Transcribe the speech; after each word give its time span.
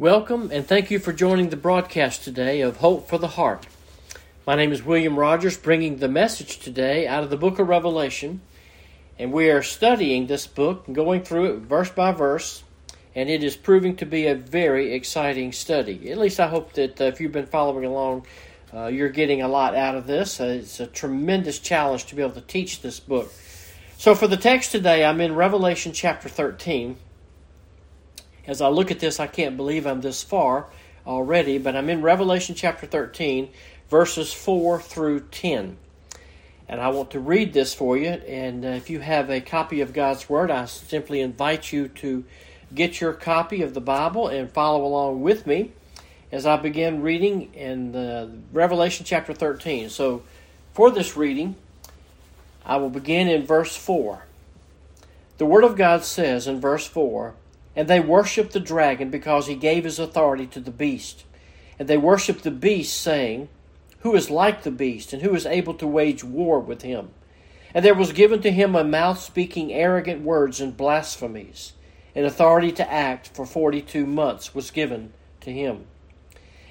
Welcome 0.00 0.48
and 0.50 0.66
thank 0.66 0.90
you 0.90 0.98
for 0.98 1.12
joining 1.12 1.50
the 1.50 1.58
broadcast 1.58 2.24
today 2.24 2.62
of 2.62 2.78
Hope 2.78 3.06
for 3.06 3.18
the 3.18 3.28
Heart. 3.28 3.66
My 4.46 4.54
name 4.54 4.72
is 4.72 4.82
William 4.82 5.18
Rogers, 5.18 5.58
bringing 5.58 5.98
the 5.98 6.08
message 6.08 6.58
today 6.58 7.06
out 7.06 7.22
of 7.22 7.28
the 7.28 7.36
book 7.36 7.58
of 7.58 7.68
Revelation. 7.68 8.40
And 9.18 9.30
we 9.30 9.50
are 9.50 9.62
studying 9.62 10.26
this 10.26 10.46
book 10.46 10.84
and 10.86 10.96
going 10.96 11.22
through 11.22 11.52
it 11.52 11.58
verse 11.58 11.90
by 11.90 12.12
verse. 12.12 12.62
And 13.14 13.28
it 13.28 13.44
is 13.44 13.58
proving 13.58 13.94
to 13.96 14.06
be 14.06 14.26
a 14.26 14.34
very 14.34 14.94
exciting 14.94 15.52
study. 15.52 16.10
At 16.10 16.16
least 16.16 16.40
I 16.40 16.48
hope 16.48 16.72
that 16.72 16.98
uh, 16.98 17.04
if 17.04 17.20
you've 17.20 17.30
been 17.30 17.44
following 17.44 17.84
along, 17.84 18.24
uh, 18.72 18.86
you're 18.86 19.10
getting 19.10 19.42
a 19.42 19.48
lot 19.48 19.74
out 19.74 19.96
of 19.96 20.06
this. 20.06 20.40
Uh, 20.40 20.60
it's 20.62 20.80
a 20.80 20.86
tremendous 20.86 21.58
challenge 21.58 22.06
to 22.06 22.14
be 22.14 22.22
able 22.22 22.32
to 22.32 22.40
teach 22.40 22.80
this 22.80 23.00
book. 23.00 23.30
So, 23.98 24.14
for 24.14 24.26
the 24.26 24.38
text 24.38 24.72
today, 24.72 25.04
I'm 25.04 25.20
in 25.20 25.34
Revelation 25.34 25.92
chapter 25.92 26.30
13 26.30 26.96
as 28.50 28.60
I 28.60 28.66
look 28.66 28.90
at 28.90 28.98
this, 28.98 29.20
I 29.20 29.28
can't 29.28 29.56
believe 29.56 29.86
I'm 29.86 30.00
this 30.00 30.24
far 30.24 30.66
already, 31.06 31.56
but 31.56 31.76
I'm 31.76 31.88
in 31.88 32.02
Revelation 32.02 32.56
chapter 32.56 32.84
13, 32.84 33.48
verses 33.88 34.32
4 34.32 34.80
through 34.80 35.20
10. 35.30 35.76
And 36.68 36.80
I 36.80 36.88
want 36.88 37.12
to 37.12 37.20
read 37.20 37.52
this 37.52 37.72
for 37.72 37.96
you. 37.96 38.08
And 38.08 38.64
uh, 38.64 38.70
if 38.70 38.90
you 38.90 38.98
have 38.98 39.30
a 39.30 39.40
copy 39.40 39.82
of 39.82 39.92
God's 39.92 40.28
Word, 40.28 40.50
I 40.50 40.64
simply 40.64 41.20
invite 41.20 41.70
you 41.70 41.86
to 41.88 42.24
get 42.74 43.00
your 43.00 43.12
copy 43.12 43.62
of 43.62 43.72
the 43.72 43.80
Bible 43.80 44.26
and 44.26 44.50
follow 44.50 44.84
along 44.84 45.22
with 45.22 45.46
me 45.46 45.70
as 46.32 46.44
I 46.44 46.56
begin 46.56 47.02
reading 47.02 47.54
in 47.54 47.92
the 47.92 48.32
Revelation 48.52 49.06
chapter 49.06 49.32
13. 49.32 49.90
So, 49.90 50.24
for 50.74 50.90
this 50.90 51.16
reading, 51.16 51.54
I 52.66 52.78
will 52.78 52.90
begin 52.90 53.28
in 53.28 53.46
verse 53.46 53.76
4. 53.76 54.24
The 55.38 55.46
Word 55.46 55.62
of 55.62 55.76
God 55.76 56.02
says 56.02 56.48
in 56.48 56.60
verse 56.60 56.88
4 56.88 57.34
and 57.76 57.88
they 57.88 58.00
worshipped 58.00 58.52
the 58.52 58.60
dragon 58.60 59.10
because 59.10 59.46
he 59.46 59.54
gave 59.54 59.84
his 59.84 59.98
authority 59.98 60.46
to 60.48 60.60
the 60.60 60.70
beast. 60.70 61.24
And 61.78 61.88
they 61.88 61.96
worshipped 61.96 62.42
the 62.42 62.50
beast, 62.50 63.00
saying, 63.00 63.48
Who 64.00 64.14
is 64.14 64.30
like 64.30 64.62
the 64.62 64.70
beast, 64.70 65.12
and 65.12 65.22
who 65.22 65.34
is 65.34 65.46
able 65.46 65.74
to 65.74 65.86
wage 65.86 66.24
war 66.24 66.60
with 66.60 66.82
him? 66.82 67.10
And 67.72 67.84
there 67.84 67.94
was 67.94 68.12
given 68.12 68.42
to 68.42 68.50
him 68.50 68.74
a 68.74 68.84
mouth 68.84 69.20
speaking 69.20 69.72
arrogant 69.72 70.22
words 70.22 70.60
and 70.60 70.76
blasphemies, 70.76 71.72
and 72.14 72.26
authority 72.26 72.72
to 72.72 72.92
act 72.92 73.28
for 73.28 73.46
forty 73.46 73.80
two 73.80 74.04
months 74.04 74.54
was 74.54 74.70
given 74.70 75.12
to 75.40 75.52
him. 75.52 75.86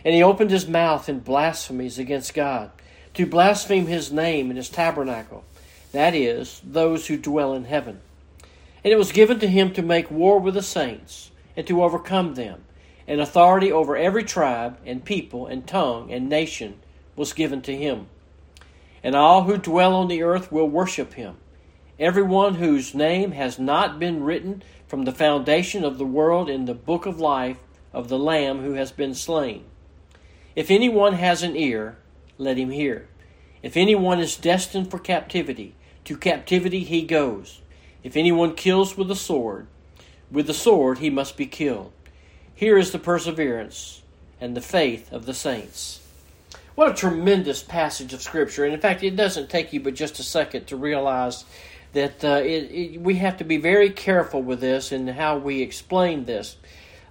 And 0.04 0.14
he 0.14 0.22
opened 0.22 0.52
his 0.52 0.68
mouth 0.68 1.10
in 1.10 1.20
blasphemies 1.20 1.98
against 1.98 2.34
God, 2.34 2.72
to 3.14 3.26
blaspheme 3.26 3.88
his 3.88 4.12
name 4.12 4.50
and 4.50 4.58
his 4.58 4.70
tabernacle, 4.70 5.44
that 5.92 6.14
is, 6.14 6.62
those 6.64 7.08
who 7.08 7.18
dwell 7.18 7.54
in 7.54 7.66
heaven. 7.66 8.02
And 8.84 8.94
it 8.94 8.98
was 8.98 9.12
given 9.12 9.40
to 9.40 9.48
him 9.48 9.74
to 9.74 9.82
make 9.82 10.10
war 10.10 10.40
with 10.40 10.54
the 10.54 10.64
saints, 10.64 11.32
and 11.56 11.68
to 11.68 11.84
overcome 11.84 12.36
them. 12.36 12.64
And 13.08 13.20
authority 13.20 13.72
over 13.72 13.98
every 13.98 14.24
tribe, 14.24 14.78
and 14.86 15.04
people, 15.04 15.48
and 15.48 15.68
tongue, 15.68 16.12
and 16.12 16.30
nation 16.30 16.80
was 17.16 17.34
given 17.34 17.62
to 17.64 17.76
him. 17.76 18.08
And 19.04 19.16
all 19.16 19.44
who 19.44 19.58
dwell 19.58 19.96
on 19.96 20.08
the 20.08 20.24
earth 20.24 20.52
will 20.52 20.70
worship 20.70 21.14
him, 21.14 21.38
every 22.00 22.24
one 22.24 22.56
whose 22.56 22.94
name 22.94 23.32
has 23.32 23.58
not 23.58 24.00
been 24.00 24.24
written 24.24 24.64
from 24.88 25.06
the 25.06 25.12
foundation 25.12 25.84
of 25.84 25.98
the 25.98 26.06
world 26.06 26.50
in 26.50 26.66
the 26.66 26.74
book 26.74 27.06
of 27.06 27.20
life 27.20 27.58
of 27.94 28.10
the 28.10 28.20
Lamb 28.20 28.62
who 28.62 28.74
has 28.74 28.92
been 28.92 29.14
slain. 29.14 29.66
If 30.56 30.72
anyone 30.72 31.14
has 31.14 31.44
an 31.44 31.56
ear, 31.56 31.98
let 32.38 32.58
him 32.58 32.72
hear. 32.72 33.08
If 33.62 33.76
anyone 33.76 34.20
is 34.20 34.38
destined 34.38 34.90
for 34.90 35.00
captivity, 35.00 35.76
to 36.06 36.18
captivity 36.18 36.84
he 36.84 37.04
goes. 37.04 37.62
If 38.04 38.16
anyone 38.16 38.56
kills 38.56 38.98
with 38.98 39.08
the 39.08 39.16
sword, 39.16 39.68
with 40.32 40.48
the 40.48 40.54
sword 40.54 41.00
he 41.00 41.10
must 41.10 41.38
be 41.38 41.46
killed. 41.46 41.92
Here 42.54 42.78
is 42.78 42.92
the 42.92 43.00
perseverance 43.00 44.02
and 44.40 44.56
the 44.56 44.62
faith 44.62 45.12
of 45.12 45.26
the 45.26 45.34
saints. 45.34 46.02
What 46.76 46.90
a 46.90 46.94
tremendous 46.94 47.62
passage 47.62 48.14
of 48.14 48.22
Scripture. 48.22 48.64
And 48.64 48.74
in 48.74 48.80
fact, 48.80 49.04
it 49.04 49.16
doesn't 49.16 49.50
take 49.50 49.74
you 49.74 49.82
but 49.82 49.96
just 49.96 50.20
a 50.20 50.24
second 50.24 50.68
to 50.68 50.78
realize 50.78 51.44
that 51.94 52.24
uh, 52.24 52.42
it, 52.44 52.72
it, 52.72 53.02
we 53.02 53.16
have 53.16 53.38
to 53.38 53.44
be 53.44 53.58
very 53.58 53.90
careful 53.90 54.42
with 54.42 54.62
this 54.62 54.92
and 54.92 55.10
how 55.10 55.38
we 55.38 55.62
explain 55.62 56.26
this. 56.26 56.56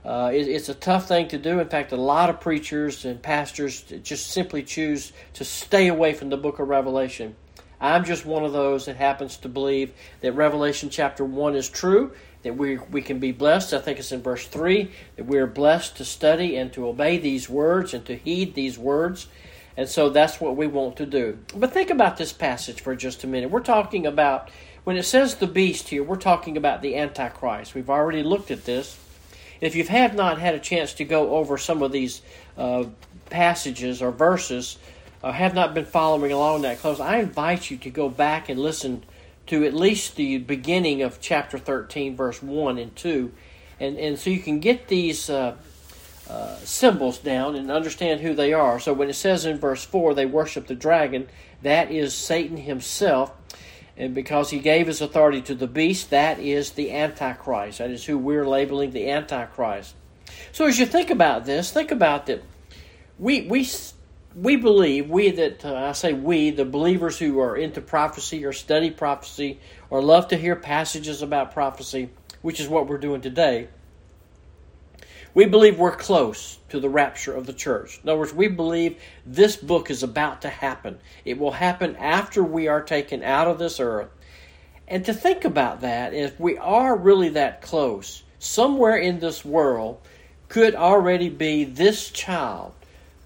Uh, 0.05 0.31
it, 0.33 0.49
it's 0.49 0.69
a 0.69 0.75
tough 0.75 1.09
thing 1.09 1.29
to 1.29 1.39
do. 1.39 1.61
In 1.61 1.69
fact, 1.69 1.93
a 1.93 1.97
lot 1.97 2.31
of 2.31 2.41
preachers 2.41 3.05
and 3.05 3.21
pastors 3.21 3.83
just 4.03 4.29
simply 4.31 4.63
choose 4.63 5.13
to 5.35 5.45
stay 5.45 5.89
away 5.89 6.15
from 6.15 6.31
the 6.31 6.37
book 6.37 6.59
of 6.61 6.69
Revelation 6.69 7.35
I'm 7.81 8.05
just 8.05 8.27
one 8.27 8.45
of 8.45 8.53
those 8.53 8.87
that 8.87 8.97
happens 8.97 9.37
to 9.39 9.49
believe 9.49 9.93
that 10.21 10.33
Revelation 10.33 10.91
chapter 10.91 11.25
1 11.25 11.55
is 11.55 11.69
true, 11.69 12.13
that 12.43 12.57
we, 12.57 12.77
we 12.77 13.03
can 13.03 13.19
be 13.19 13.33
blessed. 13.33 13.73
I 13.73 13.79
think 13.79 13.99
it's 13.99 14.13
in 14.13 14.23
verse 14.23 14.47
3 14.47 14.91
that 15.17 15.27
we 15.27 15.39
are 15.39 15.47
blessed 15.47 15.97
to 15.97 16.05
study 16.05 16.57
and 16.57 16.73
to 16.73 16.89
obey 16.89 17.19
these 17.19 17.49
words 17.49 17.95
and 17.95 18.05
to 18.07 18.17
heed 18.17 18.55
these 18.55 18.79
words. 18.79 19.29
And 19.77 19.89
so 19.89 20.11
that's 20.11 20.41
what 20.41 20.57
we 20.57 20.67
want 20.67 20.97
to 20.97 21.07
do. 21.07 21.39
But 21.55 21.73
think 21.73 21.91
about 21.91 22.17
this 22.17 22.33
passage 22.33 22.81
for 22.81 22.97
just 22.97 23.23
a 23.23 23.29
minute. 23.29 23.51
We're 23.51 23.61
talking 23.61 24.07
about, 24.07 24.51
when 24.83 24.97
it 24.97 25.05
says 25.05 25.37
the 25.37 25.47
beast 25.47 25.89
here, 25.89 26.03
we're 26.03 26.17
talking 26.17 26.57
about 26.57 26.83
the 26.83 26.97
Antichrist. 26.97 27.77
We've 27.77 27.91
already 27.91 28.25
looked 28.25 28.51
at 28.51 28.65
this. 28.65 28.99
If 29.61 29.77
you 29.77 29.85
have 29.85 30.15
not 30.17 30.41
had 30.41 30.57
a 30.57 30.59
chance 30.59 30.95
to 30.95 31.05
go 31.05 31.37
over 31.37 31.59
some 31.59 31.83
of 31.83 31.93
these 31.93 32.23
uh, 32.57 32.87
passages 33.31 34.03
or 34.03 34.11
verses, 34.11 34.79
uh, 35.23 35.33
have 35.33 35.55
not 35.55 35.75
been 35.75 35.85
following 35.85 36.33
along 36.33 36.63
that 36.63 36.79
close, 36.79 37.01
I 37.01 37.19
invite 37.19 37.71
you 37.71 37.77
to 37.79 37.91
go 37.91 38.09
back 38.09 38.49
and 38.49 38.59
listen 38.59 39.05
to 39.49 39.65
at 39.65 39.75
least 39.75 40.17
the 40.17 40.39
beginning 40.39 41.03
of 41.03 41.21
chapter 41.21 41.59
13, 41.59 42.17
verse 42.17 42.43
1 42.43 42.79
and 42.79 42.95
2. 42.95 43.33
And, 43.81 43.97
and 43.97 44.19
so 44.19 44.31
you 44.31 44.41
can 44.41 44.61
get 44.61 44.89
these 44.89 45.31
uh, 45.31 45.57
uh, 46.29 46.57
symbols 46.57 47.19
down 47.19 47.57
and 47.57 47.71
understand 47.71 48.21
who 48.21 48.35
they 48.35 48.53
are. 48.53 48.79
So 48.79 48.93
when 48.93 49.09
it 49.09 49.15
says 49.15 49.47
in 49.47 49.59
verse 49.59 49.85
4, 49.85 50.15
they 50.15 50.27
worship 50.27 50.67
the 50.67 50.75
dragon, 50.75 51.29
that 51.63 51.91
is 51.91 52.15
Satan 52.15 52.59
himself. 52.59 53.33
And 53.97 54.15
because 54.15 54.51
he 54.51 54.61
gave 54.61 54.87
his 54.87 55.01
authority 55.01 55.41
to 55.43 55.55
the 55.55 55.67
beast, 55.67 56.11
that 56.11 56.39
is 56.39 56.73
the 56.73 56.93
Antichrist. 56.93 57.79
That 57.79 57.91
is 57.91 58.05
who 58.05 58.17
we're 58.17 58.47
labeling 58.47 58.93
the 58.93 59.11
Antichrist. 59.11 59.95
So 60.53 60.67
as 60.67 60.79
you 60.79 60.87
think 60.87 61.11
about 61.11 61.47
this, 61.47 61.73
think 61.73 61.91
about 61.91 62.27
that 62.27 62.45
we, 63.19 63.43
we 63.43 63.65
we 64.35 64.57
believe, 64.57 65.09
we 65.09 65.31
that, 65.31 65.65
uh, 65.65 65.75
I 65.75 65.93
say 65.93 66.13
we, 66.13 66.51
the 66.51 66.65
believers 66.65 67.19
who 67.19 67.41
are 67.41 67.57
into 67.57 67.81
prophecy 67.81 68.45
or 68.45 68.53
study 68.53 68.91
prophecy 68.91 69.59
or 69.91 70.03
love 70.03 70.29
to 70.29 70.37
hear 70.37 70.55
passages 70.55 71.23
about 71.23 71.53
prophecy, 71.53 72.11
which 72.43 72.61
is 72.61 72.69
what 72.69 72.87
we're 72.87 72.99
doing 72.99 73.21
today, 73.21 73.69
we 75.35 75.47
believe 75.47 75.79
we're 75.79 75.97
close 75.97 76.59
to 76.69 76.81
the 76.81 76.89
rapture 76.89 77.35
of 77.35 77.47
the 77.47 77.53
church. 77.53 78.01
In 78.03 78.09
other 78.09 78.19
words, 78.19 78.35
we 78.35 78.49
believe 78.49 79.01
this 79.25 79.57
book 79.57 79.91
is 79.91 80.03
about 80.03 80.43
to 80.43 80.49
happen. 80.49 80.99
It 81.25 81.39
will 81.39 81.53
happen 81.53 81.97
after 81.97 82.43
we 82.43 82.69
are 82.69 82.83
taken 82.83 83.23
out 83.23 83.47
of 83.47 83.59
this 83.59 83.81
earth. 83.81 84.11
And 84.87 85.05
to 85.05 85.15
think 85.15 85.45
about 85.45 85.83
that, 85.83 86.13
if 86.13 86.39
we 86.41 86.59
are 86.59 86.97
really 86.97 87.29
that 87.31 87.63
close, 87.63 88.23
somewhere 88.39 88.97
in 88.97 89.21
this 89.21 89.45
world 89.45 90.01
could 90.49 90.75
already 90.75 91.29
be 91.29 91.65
this 91.65 92.11
child 92.11 92.73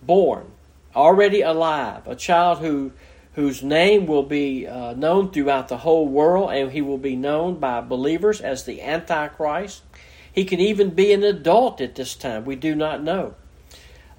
born 0.03 0.52
already 0.95 1.41
alive, 1.41 2.07
a 2.07 2.15
child 2.15 2.59
who 2.59 2.93
whose 3.35 3.63
name 3.63 4.07
will 4.07 4.23
be 4.23 4.67
uh, 4.67 4.93
known 4.93 5.31
throughout 5.31 5.69
the 5.69 5.79
whole 5.79 6.07
world, 6.07 6.51
and 6.51 6.71
he 6.71 6.83
will 6.83 6.99
be 6.99 7.17
known 7.17 7.59
by 7.59 7.81
believers 7.81 8.41
as 8.41 8.65
the 8.65 8.83
Antichrist. 8.83 9.83
He 10.31 10.45
can 10.45 10.61
even 10.61 10.91
be 10.91 11.13
an 11.13 11.23
adult 11.23 11.81
at 11.81 11.95
this 11.95 12.15
time. 12.15 12.45
We 12.45 12.57
do 12.57 12.75
not 12.75 13.03
know. 13.03 13.35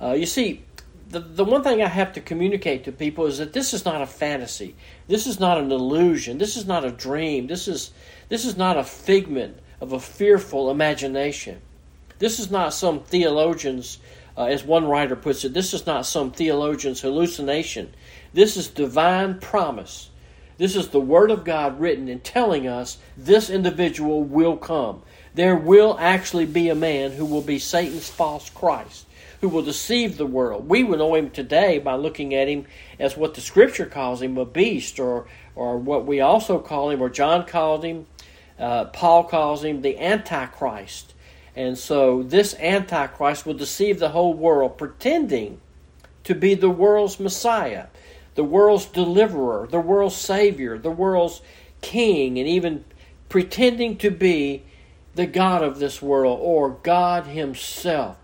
Uh, 0.01 0.13
you 0.13 0.25
see, 0.25 0.63
the, 1.09 1.19
the 1.19 1.45
one 1.45 1.63
thing 1.63 1.81
I 1.81 1.87
have 1.87 2.11
to 2.13 2.21
communicate 2.21 2.83
to 2.85 2.91
people 2.91 3.25
is 3.27 3.37
that 3.37 3.53
this 3.53 3.73
is 3.73 3.85
not 3.85 4.01
a 4.01 4.07
fantasy. 4.07 4.75
This 5.07 5.27
is 5.27 5.39
not 5.39 5.59
an 5.59 5.71
illusion. 5.71 6.39
This 6.39 6.57
is 6.57 6.65
not 6.65 6.83
a 6.83 6.91
dream. 6.91 7.47
This 7.47 7.67
is, 7.67 7.91
this 8.29 8.45
is 8.45 8.57
not 8.57 8.77
a 8.77 8.83
figment 8.83 9.57
of 9.79 9.93
a 9.93 9.99
fearful 9.99 10.71
imagination. 10.71 11.61
This 12.17 12.39
is 12.39 12.49
not 12.49 12.73
some 12.73 13.01
theologian's 13.01 13.99
uh, 14.37 14.45
as 14.45 14.63
one 14.63 14.85
writer 14.85 15.15
puts 15.15 15.43
it, 15.45 15.53
this 15.53 15.73
is 15.73 15.85
not 15.85 16.05
some 16.05 16.31
theologian's 16.31 17.01
hallucination. 17.01 17.93
This 18.33 18.57
is 18.57 18.67
divine 18.67 19.39
promise. 19.39 20.09
This 20.57 20.75
is 20.75 20.89
the 20.89 20.99
Word 20.99 21.31
of 21.31 21.43
God 21.43 21.79
written 21.79 22.07
and 22.07 22.23
telling 22.23 22.67
us 22.67 22.97
this 23.17 23.49
individual 23.49 24.23
will 24.23 24.57
come. 24.57 25.01
There 25.33 25.55
will 25.55 25.97
actually 25.99 26.45
be 26.45 26.69
a 26.69 26.75
man 26.75 27.11
who 27.11 27.25
will 27.25 27.41
be 27.41 27.57
Satan's 27.57 28.09
false 28.09 28.49
Christ, 28.49 29.07
who 29.41 29.49
will 29.49 29.63
deceive 29.63 30.17
the 30.17 30.27
world. 30.27 30.69
We 30.69 30.83
will 30.83 30.99
know 30.99 31.15
him 31.15 31.31
today 31.31 31.79
by 31.79 31.95
looking 31.95 32.35
at 32.35 32.47
him 32.47 32.65
as 32.99 33.17
what 33.17 33.33
the 33.33 33.41
Scripture 33.41 33.87
calls 33.87 34.21
him 34.21 34.37
a 34.37 34.45
beast, 34.45 34.99
or, 34.99 35.27
or 35.55 35.77
what 35.77 36.05
we 36.05 36.21
also 36.21 36.59
call 36.59 36.91
him, 36.91 37.01
or 37.01 37.09
John 37.09 37.45
called 37.45 37.83
him, 37.83 38.05
uh, 38.59 38.85
Paul 38.85 39.23
calls 39.23 39.63
him 39.63 39.81
the 39.81 39.97
Antichrist. 39.99 41.12
And 41.55 41.77
so 41.77 42.23
this 42.23 42.55
Antichrist 42.55 43.45
will 43.45 43.53
deceive 43.53 43.99
the 43.99 44.09
whole 44.09 44.33
world, 44.33 44.77
pretending 44.77 45.61
to 46.23 46.33
be 46.33 46.55
the 46.55 46.69
world's 46.69 47.19
Messiah, 47.19 47.87
the 48.35 48.43
world's 48.43 48.85
deliverer, 48.85 49.67
the 49.69 49.79
world's 49.79 50.15
Savior, 50.15 50.77
the 50.77 50.91
world's 50.91 51.41
King, 51.81 52.39
and 52.39 52.47
even 52.47 52.85
pretending 53.29 53.97
to 53.97 54.09
be 54.09 54.63
the 55.15 55.27
God 55.27 55.63
of 55.63 55.79
this 55.79 56.01
world 56.01 56.39
or 56.41 56.71
God 56.81 57.25
Himself. 57.25 58.17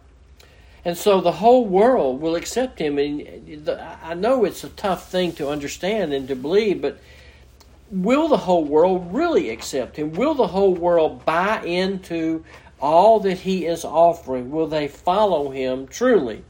And 0.85 0.97
so 0.97 1.21
the 1.21 1.33
whole 1.33 1.65
world 1.65 2.21
will 2.21 2.35
accept 2.35 2.79
him. 2.79 2.97
And 2.97 3.69
I 4.01 4.13
know 4.13 4.45
it's 4.45 4.63
a 4.63 4.69
tough 4.69 5.11
thing 5.11 5.33
to 5.33 5.49
understand 5.49 6.13
and 6.13 6.27
to 6.29 6.35
believe, 6.35 6.81
but 6.81 6.99
will 7.91 8.27
the 8.27 8.37
whole 8.37 8.63
world 8.63 9.13
really 9.13 9.49
accept 9.49 9.97
him? 9.97 10.13
Will 10.13 10.35
the 10.35 10.47
whole 10.47 10.73
world 10.73 11.25
buy 11.25 11.61
into 11.63 12.45
all 12.81 13.19
that 13.21 13.39
he 13.39 13.65
is 13.65 13.85
offering? 13.85 14.51
Will 14.51 14.67
they 14.67 14.87
follow 14.87 15.49
him 15.51 15.87
truly? 15.87 16.43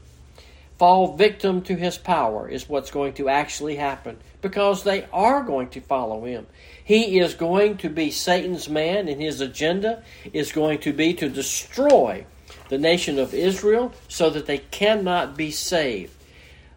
Fall 0.78 1.14
victim 1.14 1.60
to 1.62 1.74
his 1.74 1.98
power 1.98 2.48
is 2.48 2.68
what's 2.68 2.90
going 2.90 3.12
to 3.14 3.28
actually 3.28 3.76
happen 3.76 4.16
because 4.40 4.82
they 4.82 5.06
are 5.12 5.42
going 5.42 5.68
to 5.70 5.80
follow 5.80 6.24
him. 6.24 6.46
He 6.82 7.18
is 7.18 7.34
going 7.34 7.76
to 7.78 7.90
be 7.90 8.10
Satan's 8.10 8.68
man, 8.68 9.06
and 9.06 9.20
his 9.20 9.40
agenda 9.40 10.02
is 10.32 10.52
going 10.52 10.78
to 10.80 10.92
be 10.92 11.14
to 11.14 11.28
destroy 11.28 12.24
the 12.68 12.78
nation 12.78 13.18
of 13.18 13.34
Israel 13.34 13.92
so 14.08 14.30
that 14.30 14.46
they 14.46 14.58
cannot 14.58 15.36
be 15.36 15.50
saved, 15.50 16.14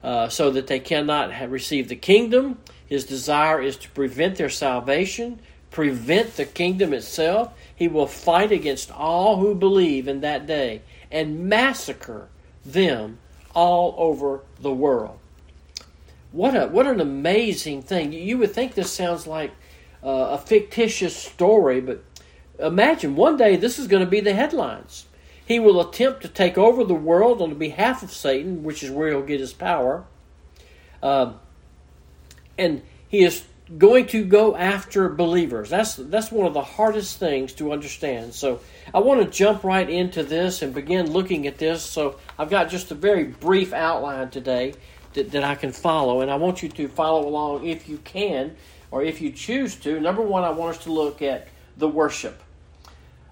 uh, 0.03 0.27
so 0.27 0.51
that 0.51 0.67
they 0.67 0.79
cannot 0.79 1.49
receive 1.49 1.87
the 1.87 1.95
kingdom. 1.95 2.57
His 2.85 3.05
desire 3.05 3.61
is 3.61 3.77
to 3.77 3.89
prevent 3.91 4.35
their 4.35 4.49
salvation, 4.49 5.39
prevent 5.71 6.35
the 6.35 6.45
kingdom 6.45 6.93
itself. 6.93 7.53
He 7.75 7.87
will 7.87 8.07
fight 8.07 8.51
against 8.51 8.91
all 8.91 9.37
who 9.37 9.55
believe 9.55 10.07
in 10.07 10.21
that 10.21 10.45
day 10.45 10.81
and 11.11 11.47
massacre 11.47 12.29
them 12.65 13.19
all 13.53 13.95
over 13.97 14.41
the 14.59 14.73
world. 14.73 15.19
What 16.31 16.55
a 16.55 16.67
what 16.67 16.87
an 16.87 16.99
amazing 16.99 17.83
thing! 17.83 18.11
You 18.11 18.39
would 18.39 18.53
think 18.53 18.73
this 18.73 18.91
sounds 18.91 19.27
like 19.27 19.51
uh, 20.03 20.29
a 20.31 20.37
fictitious 20.37 21.15
story, 21.15 21.79
but 21.79 22.03
imagine 22.59 23.15
one 23.15 23.37
day 23.37 23.55
this 23.55 23.77
is 23.77 23.87
going 23.87 24.03
to 24.03 24.09
be 24.09 24.19
the 24.19 24.33
headlines. 24.33 25.05
He 25.45 25.59
will 25.59 25.81
attempt 25.81 26.21
to 26.21 26.27
take 26.27 26.57
over 26.57 26.83
the 26.83 26.95
world 26.95 27.41
on 27.41 27.55
behalf 27.55 28.01
of 28.01 28.11
Satan, 28.11 28.63
which 28.63 28.81
is 28.81 28.89
where 28.89 29.09
he'll 29.09 29.21
get 29.21 29.39
his 29.39 29.53
power. 29.53 30.05
Um, 31.03 31.39
and 32.57 32.81
he 33.07 33.23
is 33.23 33.43
going 33.77 34.07
to 34.07 34.23
go 34.23 34.55
after 34.55 35.09
believers. 35.09 35.69
That's 35.69 35.95
that's 35.95 36.31
one 36.31 36.47
of 36.47 36.53
the 36.53 36.61
hardest 36.61 37.19
things 37.19 37.53
to 37.53 37.71
understand. 37.71 38.33
So 38.33 38.59
I 38.93 38.99
want 38.99 39.23
to 39.23 39.29
jump 39.29 39.63
right 39.63 39.89
into 39.89 40.23
this 40.23 40.61
and 40.61 40.73
begin 40.73 41.11
looking 41.11 41.47
at 41.47 41.57
this. 41.57 41.81
So 41.83 42.19
I've 42.37 42.49
got 42.49 42.69
just 42.69 42.91
a 42.91 42.95
very 42.95 43.23
brief 43.23 43.73
outline 43.73 44.29
today 44.29 44.73
that, 45.13 45.31
that 45.31 45.43
I 45.43 45.55
can 45.55 45.71
follow, 45.71 46.21
and 46.21 46.29
I 46.29 46.35
want 46.35 46.63
you 46.63 46.69
to 46.69 46.87
follow 46.87 47.27
along 47.27 47.65
if 47.65 47.87
you 47.87 47.97
can, 47.99 48.55
or 48.91 49.03
if 49.03 49.21
you 49.21 49.31
choose 49.31 49.75
to. 49.77 49.99
Number 49.99 50.21
one, 50.21 50.43
I 50.43 50.49
want 50.49 50.77
us 50.77 50.83
to 50.83 50.91
look 50.91 51.21
at 51.21 51.47
the 51.77 51.87
worship 51.87 52.41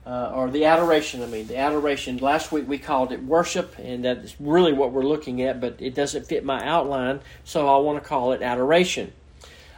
uh, 0.05 0.31
or 0.33 0.49
the 0.49 0.65
adoration. 0.65 1.21
I 1.21 1.27
mean, 1.27 1.47
the 1.47 1.57
adoration. 1.57 2.17
Last 2.17 2.51
week 2.51 2.67
we 2.67 2.77
called 2.77 3.11
it 3.11 3.23
worship, 3.23 3.77
and 3.77 4.05
that's 4.05 4.39
really 4.39 4.73
what 4.73 4.91
we're 4.91 5.03
looking 5.03 5.41
at, 5.41 5.59
but 5.59 5.75
it 5.79 5.93
doesn't 5.93 6.27
fit 6.27 6.45
my 6.45 6.65
outline, 6.65 7.19
so 7.43 7.67
I 7.67 7.77
want 7.79 8.01
to 8.01 8.07
call 8.07 8.31
it 8.33 8.41
adoration. 8.41 9.11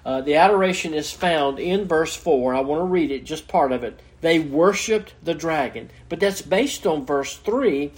Uh, 0.05 0.21
the 0.21 0.35
adoration 0.35 0.94
is 0.94 1.11
found 1.11 1.59
in 1.59 1.85
verse 1.85 2.15
4. 2.15 2.53
I 2.53 2.61
want 2.61 2.81
to 2.81 2.85
read 2.85 3.11
it, 3.11 3.23
just 3.23 3.47
part 3.47 3.71
of 3.71 3.83
it. 3.83 4.00
They 4.21 4.39
worshiped 4.39 5.13
the 5.23 5.33
dragon. 5.33 5.89
But 6.09 6.19
that's 6.19 6.41
based 6.41 6.85
on 6.85 7.05
verse 7.05 7.38
3 7.38 7.91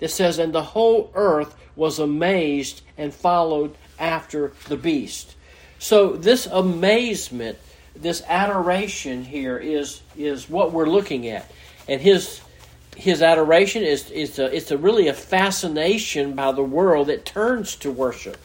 that 0.00 0.10
says, 0.10 0.38
And 0.38 0.52
the 0.52 0.62
whole 0.62 1.10
earth 1.14 1.54
was 1.76 1.98
amazed 1.98 2.82
and 2.98 3.14
followed 3.14 3.76
after 3.98 4.52
the 4.68 4.76
beast. 4.76 5.36
So, 5.78 6.12
this 6.12 6.46
amazement, 6.46 7.58
this 7.96 8.22
adoration 8.28 9.24
here 9.24 9.58
is, 9.58 10.02
is 10.16 10.48
what 10.48 10.72
we're 10.72 10.88
looking 10.88 11.26
at 11.28 11.50
and 11.88 12.00
his 12.00 12.40
his 12.96 13.22
adoration 13.22 13.82
is 13.82 14.10
is 14.10 14.38
a, 14.38 14.54
it's 14.54 14.70
a 14.70 14.78
really 14.78 15.08
a 15.08 15.14
fascination 15.14 16.34
by 16.34 16.52
the 16.52 16.62
world 16.62 17.08
that 17.08 17.24
turns 17.24 17.76
to 17.76 17.90
worship. 17.90 18.38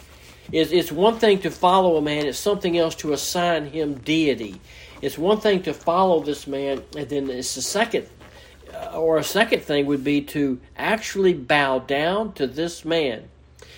It's, 0.51 0.71
it's 0.71 0.91
one 0.91 1.19
thing 1.19 1.39
to 1.39 1.51
follow 1.51 1.97
a 1.97 2.01
man; 2.01 2.25
it's 2.25 2.37
something 2.37 2.77
else 2.77 2.95
to 2.95 3.13
assign 3.13 3.67
him 3.67 3.95
deity. 3.95 4.59
It's 5.01 5.17
one 5.17 5.39
thing 5.39 5.63
to 5.63 5.73
follow 5.73 6.21
this 6.21 6.47
man, 6.47 6.83
and 6.95 7.09
then 7.09 7.29
it's 7.29 7.55
the 7.55 7.61
second, 7.61 8.07
uh, 8.73 8.99
or 8.99 9.17
a 9.17 9.23
second 9.23 9.61
thing 9.61 9.85
would 9.85 10.03
be 10.03 10.21
to 10.21 10.59
actually 10.75 11.33
bow 11.33 11.79
down 11.79 12.33
to 12.33 12.47
this 12.47 12.83
man. 12.83 13.29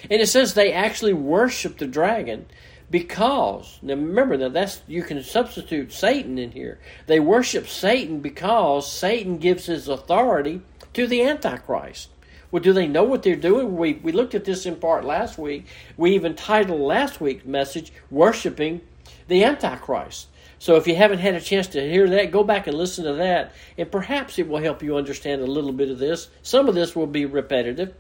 And 0.04 0.21
it 0.21 0.27
says 0.27 0.54
they 0.54 0.71
actually 0.71 1.13
worship 1.13 1.77
the 1.77 1.88
dragon 1.88 2.45
because 2.89 3.77
now 3.81 3.94
remember 3.94 4.38
that 4.38 4.54
that's 4.54 4.81
you 4.88 5.04
can 5.04 5.22
substitute 5.24 5.92
Satan 5.92 6.38
in 6.38 6.51
here. 6.51 6.80
They 7.07 7.19
worship 7.19 7.68
Satan 7.68 8.19
because 8.19 8.92
Satan 8.92 9.38
gives 9.38 9.65
his 9.65 9.88
authority 9.88 10.62
to 10.94 11.06
the 11.06 11.24
Antichrist. 11.24 12.10
Well, 12.51 12.63
do 12.63 12.74
they 12.74 12.88
know 12.88 13.04
what 13.04 13.24
they're 13.24 13.36
doing? 13.36 13.78
We 13.78 13.94
we 13.94 14.12
looked 14.12 14.36
at 14.36 14.46
this 14.46 14.66
in 14.66 14.75
part 14.78 15.06
last 15.06 15.38
week. 15.38 15.66
We 15.98 16.16
even 16.16 16.36
titled 16.36 16.81
last 16.81 17.22
week's 17.22 17.46
message 17.46 17.92
"Worshiping 18.10 18.81
the 19.28 19.44
Antichrist." 19.44 20.28
So 20.57 20.75
if 20.75 20.88
you 20.88 20.96
haven't 20.96 21.19
had 21.19 21.36
a 21.36 21.42
chance 21.42 21.68
to 21.68 21.81
hear 21.81 22.10
that, 22.10 22.31
go 22.31 22.44
back 22.44 22.68
and 22.68 22.78
listen 22.78 23.06
to 23.06 23.13
that, 23.13 23.54
and 23.78 23.90
perhaps 23.90 24.38
it 24.38 24.48
will 24.50 24.57
help 24.57 24.84
you 24.84 24.98
understand 24.98 25.42
a 25.42 25.48
little 25.48 25.72
bit 25.72 25.90
of 25.90 26.00
this. 26.00 26.30
Some 26.42 26.68
of 26.68 26.75
this 26.75 26.96
will 26.96 27.07
be 27.07 27.25
repetitive. 27.25 27.94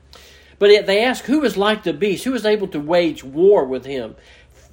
But 0.57 0.85
they 0.85 1.05
ask 1.05 1.23
who 1.23 1.45
is 1.45 1.55
like 1.55 1.83
the 1.83 1.93
beast, 1.93 2.25
who 2.25 2.33
is 2.33 2.45
able 2.45 2.67
to 2.69 2.81
wage 2.81 3.23
war 3.23 3.63
with 3.63 3.85
him 3.85 4.15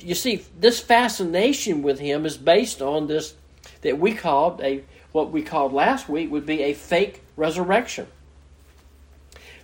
you 0.01 0.15
see, 0.15 0.45
this 0.59 0.81
fascination 0.81 1.83
with 1.83 1.99
him 1.99 2.27
is 2.27 2.37
based 2.37 2.83
on 2.83 3.07
this 3.07 3.35
that 3.83 3.99
we 3.99 4.13
called 4.13 4.61
a 4.61 4.85
what 5.13 5.31
we 5.31 5.43
called 5.43 5.73
last 5.73 6.09
week 6.09 6.31
would 6.31 6.45
be 6.45 6.63
a 6.63 6.75
fake 6.75 7.23
resurrection. 7.37 8.07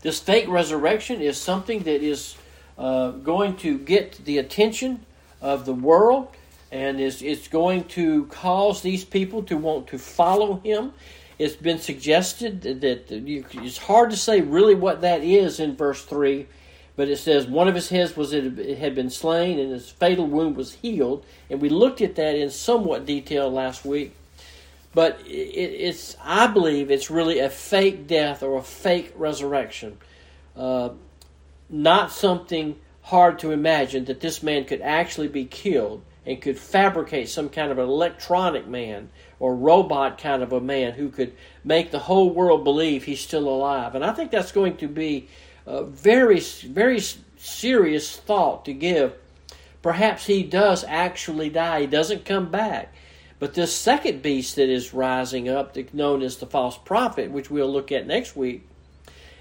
This 0.02 0.18
fake 0.18 0.48
resurrection 0.48 1.20
is 1.20 1.38
something 1.38 1.84
that 1.84 2.02
is 2.02 2.36
uh, 2.76 3.12
going 3.12 3.56
to 3.58 3.78
get 3.78 4.24
the 4.24 4.38
attention 4.38 5.06
of 5.40 5.64
the 5.64 5.72
world 5.72 6.28
and 6.72 7.00
is 7.00 7.22
it's 7.22 7.48
going 7.48 7.84
to 7.84 8.26
cause 8.26 8.82
these 8.82 9.04
people 9.04 9.42
to 9.44 9.56
want 9.56 9.86
to 9.88 9.98
follow 9.98 10.56
him. 10.64 10.92
It's 11.38 11.56
been 11.56 11.78
suggested 11.78 12.62
that 12.62 13.10
you, 13.10 13.44
it's 13.52 13.78
hard 13.78 14.10
to 14.10 14.16
say 14.16 14.40
really 14.40 14.74
what 14.74 15.02
that 15.02 15.22
is 15.22 15.60
in 15.60 15.76
verse 15.76 16.04
3 16.04 16.46
but 16.94 17.08
it 17.08 17.16
says 17.16 17.46
one 17.46 17.68
of 17.68 17.74
his 17.74 17.88
heads 17.88 18.16
was 18.16 18.32
it 18.32 18.78
had 18.78 18.94
been 18.94 19.10
slain 19.10 19.58
and 19.58 19.72
his 19.72 19.90
fatal 19.90 20.26
wound 20.26 20.56
was 20.56 20.74
healed 20.74 21.24
and 21.48 21.60
we 21.60 21.68
looked 21.68 22.00
at 22.00 22.16
that 22.16 22.34
in 22.34 22.50
somewhat 22.50 23.06
detail 23.06 23.50
last 23.50 23.84
week 23.84 24.14
but 24.94 25.20
it's 25.26 26.16
i 26.22 26.46
believe 26.46 26.90
it's 26.90 27.10
really 27.10 27.38
a 27.38 27.50
fake 27.50 28.06
death 28.06 28.42
or 28.42 28.58
a 28.58 28.62
fake 28.62 29.12
resurrection 29.16 29.96
uh, 30.56 30.90
not 31.68 32.12
something 32.12 32.76
hard 33.02 33.38
to 33.38 33.50
imagine 33.50 34.04
that 34.04 34.20
this 34.20 34.42
man 34.42 34.64
could 34.64 34.80
actually 34.82 35.28
be 35.28 35.44
killed 35.44 36.02
and 36.24 36.40
could 36.40 36.58
fabricate 36.58 37.28
some 37.28 37.48
kind 37.48 37.72
of 37.72 37.78
an 37.78 37.88
electronic 37.88 38.66
man 38.66 39.08
or 39.40 39.56
robot 39.56 40.18
kind 40.18 40.42
of 40.42 40.52
a 40.52 40.60
man 40.60 40.92
who 40.92 41.08
could 41.08 41.32
make 41.64 41.90
the 41.90 41.98
whole 41.98 42.30
world 42.30 42.62
believe 42.62 43.04
he's 43.04 43.20
still 43.20 43.48
alive 43.48 43.94
and 43.94 44.04
i 44.04 44.12
think 44.12 44.30
that's 44.30 44.52
going 44.52 44.76
to 44.76 44.86
be 44.86 45.28
a 45.66 45.84
very, 45.84 46.40
very 46.40 47.00
serious 47.36 48.16
thought 48.16 48.64
to 48.64 48.72
give. 48.72 49.14
Perhaps 49.80 50.26
he 50.26 50.42
does 50.42 50.84
actually 50.86 51.50
die. 51.50 51.82
He 51.82 51.86
doesn't 51.86 52.24
come 52.24 52.50
back. 52.50 52.92
But 53.42 53.54
this 53.54 53.74
second 53.74 54.22
beast 54.22 54.54
that 54.54 54.68
is 54.68 54.94
rising 54.94 55.48
up, 55.48 55.76
known 55.92 56.22
as 56.22 56.36
the 56.36 56.46
false 56.46 56.78
prophet, 56.78 57.32
which 57.32 57.50
we'll 57.50 57.72
look 57.72 57.90
at 57.90 58.06
next 58.06 58.36
week, 58.36 58.68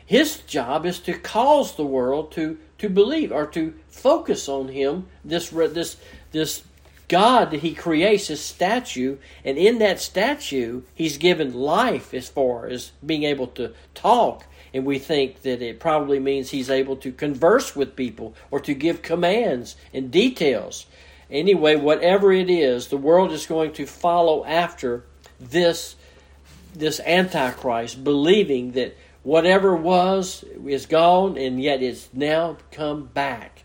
his 0.04 0.40
job 0.40 0.88
is 0.88 0.98
to 1.02 1.14
cause 1.14 1.76
the 1.76 1.86
world 1.86 2.32
to, 2.32 2.58
to 2.80 2.90
believe 2.90 3.32
or 3.32 3.46
to 3.46 3.76
focus 3.90 4.50
on 4.50 4.70
him, 4.70 5.06
this, 5.24 5.50
this, 5.52 5.98
this 6.32 6.64
God 7.10 7.52
that 7.52 7.60
he 7.60 7.76
creates, 7.76 8.26
his 8.26 8.42
statue, 8.42 9.18
and 9.46 9.60
in 9.60 9.78
that 9.78 10.00
statue, 10.00 10.82
he's 10.96 11.18
given 11.20 11.54
life 11.54 12.12
as 12.12 12.28
far 12.28 12.66
as 12.66 12.94
being 13.06 13.22
able 13.22 13.46
to 13.50 13.72
talk 13.94 14.46
and 14.74 14.86
we 14.86 14.98
think 14.98 15.42
that 15.42 15.62
it 15.62 15.80
probably 15.80 16.18
means 16.18 16.50
he's 16.50 16.70
able 16.70 16.96
to 16.96 17.12
converse 17.12 17.76
with 17.76 17.96
people 17.96 18.34
or 18.50 18.60
to 18.62 18.74
give 18.74 19.02
commands 19.02 19.76
and 19.94 20.10
details. 20.10 20.86
Anyway, 21.32 21.76
whatever 21.76 22.32
it 22.32 22.50
is, 22.50 22.88
the 22.88 22.98
world 22.98 23.32
is 23.32 23.46
going 23.46 23.72
to 23.74 23.86
follow 23.86 24.46
after 24.46 25.04
this 25.40 25.96
this 26.74 27.02
antichrist 27.02 28.02
believing 28.02 28.72
that 28.74 28.96
whatever 29.24 29.76
was 29.76 30.44
is 30.66 30.86
gone 30.86 31.38
and 31.38 31.62
yet 31.62 31.82
it's 31.82 32.10
now 32.14 32.58
come 32.72 33.04
back. 33.06 33.64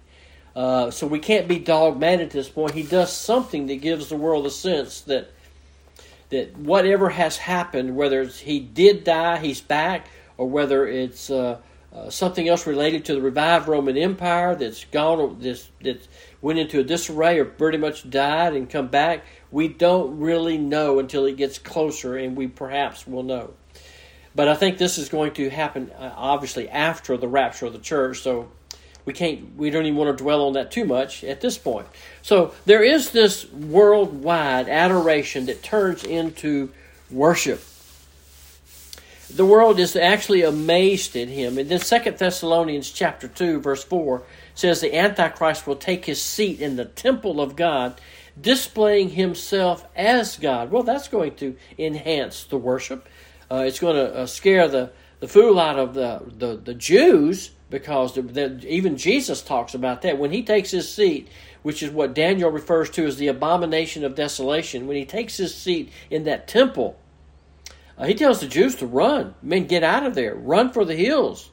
Uh, 0.57 0.91
so 0.91 1.07
we 1.07 1.19
can't 1.19 1.47
be 1.47 1.59
dogmatic 1.59 2.27
at 2.27 2.31
this 2.33 2.49
point. 2.49 2.73
He 2.73 2.83
does 2.83 3.13
something 3.13 3.67
that 3.67 3.77
gives 3.77 4.09
the 4.09 4.17
world 4.17 4.47
a 4.47 4.51
sense 4.51 5.03
that 5.03 5.31
that 6.31 6.57
whatever 6.57 7.09
has 7.09 7.37
happened, 7.37 7.95
whether 7.95 8.25
he 8.25 8.59
did 8.59 9.05
die, 9.05 9.39
he's 9.39 9.61
back, 9.61 10.09
or 10.37 10.49
whether 10.49 10.87
it's 10.87 11.31
uh, 11.31 11.59
uh, 11.95 12.11
something 12.11 12.49
else 12.49 12.67
related 12.67 13.05
to 13.05 13.15
the 13.15 13.21
revived 13.21 13.69
Roman 13.69 13.97
Empire 13.97 14.55
that's 14.57 14.85
gone, 14.87 15.39
this 15.41 15.69
that 15.83 16.07
went 16.47 16.61
into 16.61 16.79
a 16.79 16.85
disarray 16.85 17.41
or 17.41 17.45
pretty 17.45 17.76
much 17.76 18.09
died 18.09 18.55
and 18.55 18.71
come 18.71 18.87
back. 18.87 19.25
We 19.50 19.67
don't 19.67 20.21
really 20.21 20.57
know 20.57 21.00
until 21.00 21.26
it 21.26 21.37
gets 21.37 21.59
closer, 21.59 22.17
and 22.17 22.37
we 22.37 22.47
perhaps 22.47 23.05
will 23.05 23.25
know. 23.25 23.55
But 24.33 24.47
I 24.47 24.55
think 24.55 24.79
this 24.79 24.97
is 24.97 25.09
going 25.09 25.33
to 25.35 25.50
happen 25.50 25.91
uh, 25.91 26.12
obviously 26.15 26.69
after 26.69 27.17
the 27.17 27.26
rapture 27.26 27.67
of 27.67 27.73
the 27.73 27.81
church. 27.81 28.21
So 28.21 28.49
we 29.05 29.12
can't 29.12 29.57
we 29.57 29.71
don't 29.71 29.87
even 29.87 29.99
want 29.99 30.17
to 30.17 30.23
dwell 30.23 30.47
on 30.47 30.53
that 30.53 30.71
too 30.71 30.85
much 30.85 31.25
at 31.25 31.41
this 31.41 31.59
point. 31.59 31.88
So 32.23 32.55
there 32.65 32.85
is 32.85 33.11
this 33.11 33.50
worldwide 33.50 34.69
adoration 34.69 35.47
that 35.47 35.65
turns 35.65 36.05
into 36.05 36.71
worship. 37.11 37.61
The 39.35 39.45
world 39.45 39.81
is 39.81 39.97
actually 39.97 40.43
amazed 40.43 41.17
at 41.17 41.26
him. 41.26 41.59
And 41.59 41.69
then 41.69 41.81
Second 41.81 42.19
Thessalonians 42.19 42.88
chapter 42.93 43.26
2 43.26 43.59
verse 43.59 43.83
4 43.83 44.23
says 44.57 44.81
the 44.81 44.97
Antichrist 44.97 45.67
will 45.67 45.77
take 45.77 46.07
his 46.07 46.21
seat 46.21 46.61
in 46.61 46.75
the 46.75 46.87
temple 46.87 47.41
of 47.41 47.55
God, 47.55 48.01
displaying 48.41 49.11
himself 49.11 49.87
as 49.95 50.37
God. 50.39 50.73
Well, 50.73 50.83
that's 50.83 51.07
going 51.07 51.37
to 51.37 51.57
enhance 51.79 52.45
the 52.45 52.59
worship. 52.59 53.09
Uh, 53.49 53.65
it's 53.67 53.79
going 53.79 53.95
to 53.95 54.13
uh, 54.13 54.27
scare 54.27 54.67
the, 54.67 54.91
the 55.21 55.29
fool 55.29 55.61
out 55.61 55.79
of 55.79 55.95
the, 55.95 56.23
the, 56.37 56.57
the 56.57 56.75
Jews 56.75 57.51
because 57.71 58.15
the, 58.15 58.23
the, 58.23 58.67
even 58.67 58.97
Jesus 58.97 59.43
talks 59.43 59.75
about 59.75 60.03
that. 60.03 60.19
When 60.19 60.33
he 60.33 60.43
takes 60.43 60.71
his 60.71 60.93
seat, 60.93 61.29
which 61.63 61.83
is 61.83 61.91
what 61.91 62.15
Daniel 62.15 62.51
refers 62.51 62.91
to 62.91 63.07
as 63.07 63.17
the 63.17 63.29
abomination 63.29 64.05
of 64.05 64.15
desolation, 64.15 64.87
when 64.87 64.97
he 64.97 65.05
takes 65.05 65.37
his 65.37 65.55
seat 65.55 65.93
in 66.11 66.25
that 66.25 66.49
temple, 66.49 66.99
uh, 67.99 68.07
he 68.07 68.15
tells 68.15 68.41
the 68.41 68.49
Jews 68.49 68.75
to 68.77 68.87
run. 68.87 69.35
Men, 69.43 69.67
get 69.67 69.83
out 69.83 70.07
of 70.07 70.15
there. 70.15 70.35
Run 70.35 70.73
for 70.73 70.85
the 70.85 70.95
hills. 70.95 71.51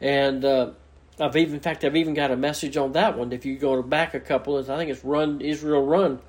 And 0.00 0.44
uh, 0.44 0.70
I've 1.20 1.36
even, 1.36 1.54
in 1.54 1.60
fact, 1.60 1.84
I've 1.84 1.96
even 1.96 2.14
got 2.14 2.30
a 2.30 2.36
message 2.36 2.76
on 2.76 2.92
that 2.92 3.18
one. 3.18 3.32
If 3.32 3.44
you 3.44 3.56
go 3.56 3.82
back 3.82 4.14
a 4.14 4.20
couple, 4.20 4.58
I 4.58 4.76
think 4.76 4.90
it's 4.90 5.04
"Run 5.04 5.40
Israel, 5.40 5.84
Run." 5.84 6.20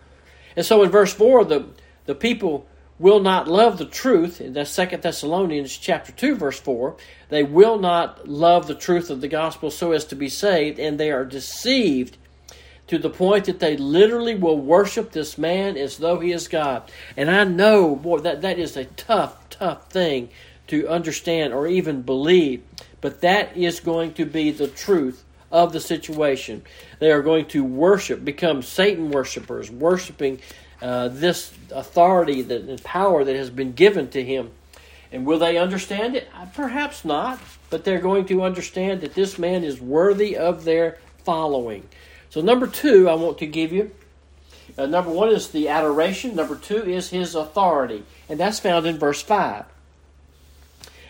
And 0.55 0.65
so 0.65 0.83
in 0.83 0.89
verse 0.89 1.13
four, 1.13 1.45
the 1.45 1.67
the 2.05 2.15
people 2.15 2.67
will 3.00 3.19
not 3.19 3.48
love 3.48 3.77
the 3.77 3.86
truth. 3.86 4.39
In 4.39 4.53
the 4.53 4.65
Second 4.65 5.01
Thessalonians 5.01 5.75
chapter 5.75 6.12
two, 6.12 6.36
verse 6.36 6.60
four, 6.60 6.98
they 7.29 7.43
will 7.43 7.79
not 7.79 8.27
love 8.27 8.67
the 8.67 8.75
truth 8.75 9.10
of 9.10 9.21
the 9.21 9.27
gospel 9.27 9.71
so 9.71 9.91
as 9.91 10.05
to 10.05 10.15
be 10.15 10.29
saved, 10.29 10.77
and 10.77 11.00
they 11.00 11.12
are 11.12 11.25
deceived 11.25 12.17
to 12.88 13.00
the 13.00 13.10
point 13.10 13.45
that 13.45 13.60
they 13.60 13.77
literally 13.77 14.36
will 14.36 14.57
worship 14.57 15.12
this 15.12 15.38
man 15.38 15.77
as 15.77 15.98
though 15.98 16.19
he 16.19 16.31
is 16.33 16.50
God. 16.50 16.91
And 17.15 17.31
I 17.31 17.45
know, 17.45 17.95
boy, 17.95 18.19
that 18.19 18.41
that 18.41 18.60
is 18.60 18.75
a 18.75 18.86
tough, 18.86 19.50
tough 19.50 19.89
thing 19.89 20.29
to 20.67 20.88
understand 20.88 21.53
or 21.53 21.67
even 21.67 22.01
believe. 22.01 22.62
But 23.01 23.22
that 23.22 23.58
is 23.58 23.79
going 23.79 24.13
to 24.13 24.25
be 24.25 24.51
the 24.51 24.67
truth 24.67 25.24
of 25.51 25.74
the 25.74 25.79
situation. 25.79 26.63
They 27.00 27.12
are 27.12 27.22
going 27.22 27.48
to 27.48 27.63
worship, 27.63 28.24
become 28.24 28.62
Satan 28.62 29.12
worshippers, 29.12 29.70
worshiping 29.70 30.39
uh, 30.81 31.10
this 31.10 31.53
authority 31.72 32.41
that, 32.43 32.62
and 32.62 32.84
power 32.84 33.24
that 33.24 33.36
has 33.36 33.50
been 33.50 33.74
given 33.74 34.10
to 34.12 34.24
him. 34.24 34.51
And 35.12 35.25
will 35.25 35.39
they 35.39 35.58
understand 35.58 36.15
it? 36.15 36.29
Uh, 36.34 36.46
perhaps 36.53 37.03
not, 37.03 37.39
but 37.70 37.84
they're 37.84 38.00
going 38.00 38.25
to 38.27 38.43
understand 38.43 39.01
that 39.01 39.13
this 39.13 39.38
man 39.38 39.63
is 39.63 39.81
worthy 39.81 40.38
of 40.38 40.63
their 40.63 41.00
following. 41.25 41.88
So, 42.29 42.41
number 42.41 42.65
two, 42.65 43.10
I 43.10 43.15
want 43.15 43.39
to 43.39 43.46
give 43.46 43.74
you. 43.74 43.91
Uh, 44.77 44.86
number 44.86 45.12
one 45.12 45.29
is 45.29 45.50
the 45.50 45.67
adoration. 45.67 46.36
Number 46.36 46.55
two 46.55 46.84
is 46.84 47.10
his 47.10 47.36
authority. 47.36 48.03
And 48.29 48.39
that's 48.39 48.60
found 48.60 48.86
in 48.86 48.98
verse 48.98 49.22
5. 49.22 49.65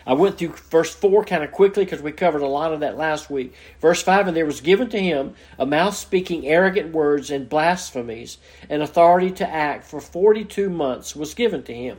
I 0.06 0.14
went 0.14 0.38
through 0.38 0.54
verse 0.70 0.94
4 0.94 1.24
kind 1.24 1.44
of 1.44 1.52
quickly 1.52 1.84
because 1.84 2.02
we 2.02 2.12
covered 2.12 2.42
a 2.42 2.46
lot 2.46 2.72
of 2.72 2.80
that 2.80 2.96
last 2.96 3.30
week. 3.30 3.54
Verse 3.80 4.02
5 4.02 4.28
And 4.28 4.36
there 4.36 4.46
was 4.46 4.60
given 4.60 4.88
to 4.90 4.98
him 4.98 5.34
a 5.58 5.66
mouth 5.66 5.94
speaking 5.94 6.46
arrogant 6.46 6.92
words 6.92 7.30
and 7.30 7.48
blasphemies, 7.48 8.38
and 8.68 8.82
authority 8.82 9.30
to 9.32 9.48
act 9.48 9.84
for 9.84 10.00
42 10.00 10.68
months 10.70 11.14
was 11.14 11.34
given 11.34 11.62
to 11.64 11.74
him. 11.74 11.98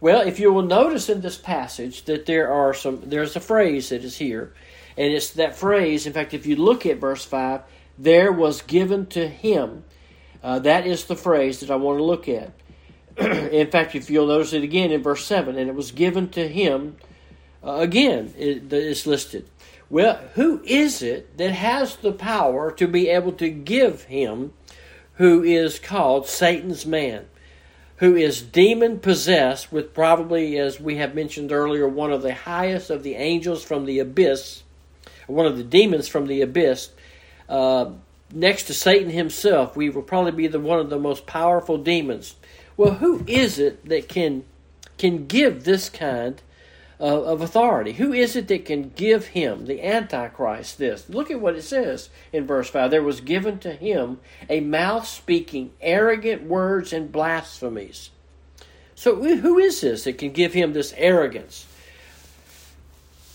Well, 0.00 0.26
if 0.26 0.40
you 0.40 0.52
will 0.52 0.62
notice 0.62 1.08
in 1.08 1.20
this 1.20 1.38
passage 1.38 2.04
that 2.06 2.26
there 2.26 2.50
are 2.52 2.74
some, 2.74 3.02
there's 3.04 3.36
a 3.36 3.40
phrase 3.40 3.90
that 3.90 4.02
is 4.02 4.18
here, 4.18 4.52
and 4.98 5.12
it's 5.12 5.30
that 5.34 5.54
phrase. 5.54 6.06
In 6.06 6.12
fact, 6.12 6.34
if 6.34 6.44
you 6.44 6.56
look 6.56 6.84
at 6.86 6.98
verse 6.98 7.24
5, 7.24 7.62
there 7.98 8.32
was 8.32 8.62
given 8.62 9.06
to 9.06 9.28
him. 9.28 9.84
Uh, 10.42 10.58
that 10.58 10.86
is 10.88 11.04
the 11.04 11.14
phrase 11.14 11.60
that 11.60 11.70
I 11.70 11.76
want 11.76 11.98
to 11.98 12.04
look 12.04 12.28
at. 12.28 12.50
in 13.18 13.70
fact, 13.70 13.94
if 13.94 14.10
you'll 14.10 14.26
notice 14.26 14.52
it 14.52 14.62
again 14.62 14.90
in 14.90 15.02
verse 15.02 15.24
7, 15.24 15.56
and 15.56 15.68
it 15.68 15.74
was 15.74 15.92
given 15.92 16.28
to 16.30 16.48
him, 16.48 16.96
uh, 17.64 17.74
again, 17.74 18.32
it, 18.36 18.72
it's 18.72 19.06
listed. 19.06 19.48
Well, 19.90 20.16
who 20.34 20.62
is 20.64 21.02
it 21.02 21.36
that 21.36 21.52
has 21.52 21.96
the 21.96 22.12
power 22.12 22.72
to 22.72 22.88
be 22.88 23.08
able 23.08 23.32
to 23.32 23.50
give 23.50 24.04
him 24.04 24.52
who 25.14 25.42
is 25.42 25.78
called 25.78 26.26
Satan's 26.26 26.86
man, 26.86 27.26
who 27.96 28.16
is 28.16 28.40
demon 28.40 28.98
possessed 28.98 29.70
with 29.70 29.92
probably, 29.92 30.58
as 30.58 30.80
we 30.80 30.96
have 30.96 31.14
mentioned 31.14 31.52
earlier, 31.52 31.86
one 31.86 32.10
of 32.10 32.22
the 32.22 32.34
highest 32.34 32.90
of 32.90 33.02
the 33.02 33.16
angels 33.16 33.62
from 33.62 33.84
the 33.84 33.98
abyss, 33.98 34.62
one 35.26 35.46
of 35.46 35.58
the 35.58 35.64
demons 35.64 36.08
from 36.08 36.26
the 36.26 36.40
abyss, 36.40 36.90
uh, 37.48 37.90
next 38.32 38.64
to 38.64 38.74
Satan 38.74 39.10
himself, 39.10 39.76
we 39.76 39.90
will 39.90 40.02
probably 40.02 40.32
be 40.32 40.46
the 40.46 40.58
one 40.58 40.80
of 40.80 40.88
the 40.88 40.98
most 40.98 41.26
powerful 41.26 41.76
demons 41.76 42.34
well, 42.82 42.94
who 42.94 43.22
is 43.28 43.60
it 43.60 43.84
that 43.88 44.08
can 44.08 44.42
can 44.98 45.28
give 45.28 45.62
this 45.62 45.88
kind 45.88 46.42
of, 46.98 47.22
of 47.24 47.40
authority? 47.40 47.92
Who 47.92 48.12
is 48.12 48.34
it 48.34 48.48
that 48.48 48.64
can 48.64 48.90
give 48.90 49.28
him, 49.28 49.66
the 49.66 49.84
Antichrist, 49.86 50.78
this? 50.78 51.08
Look 51.08 51.30
at 51.30 51.40
what 51.40 51.54
it 51.54 51.62
says 51.62 52.08
in 52.32 52.44
verse 52.44 52.68
5. 52.68 52.90
There 52.90 53.00
was 53.00 53.20
given 53.20 53.60
to 53.60 53.72
him 53.72 54.18
a 54.50 54.58
mouth 54.58 55.06
speaking 55.06 55.70
arrogant 55.80 56.42
words 56.42 56.92
and 56.92 57.12
blasphemies. 57.12 58.10
So, 58.96 59.14
who 59.14 59.58
is 59.58 59.80
this 59.80 60.02
that 60.02 60.18
can 60.18 60.32
give 60.32 60.52
him 60.52 60.72
this 60.72 60.92
arrogance? 60.96 61.66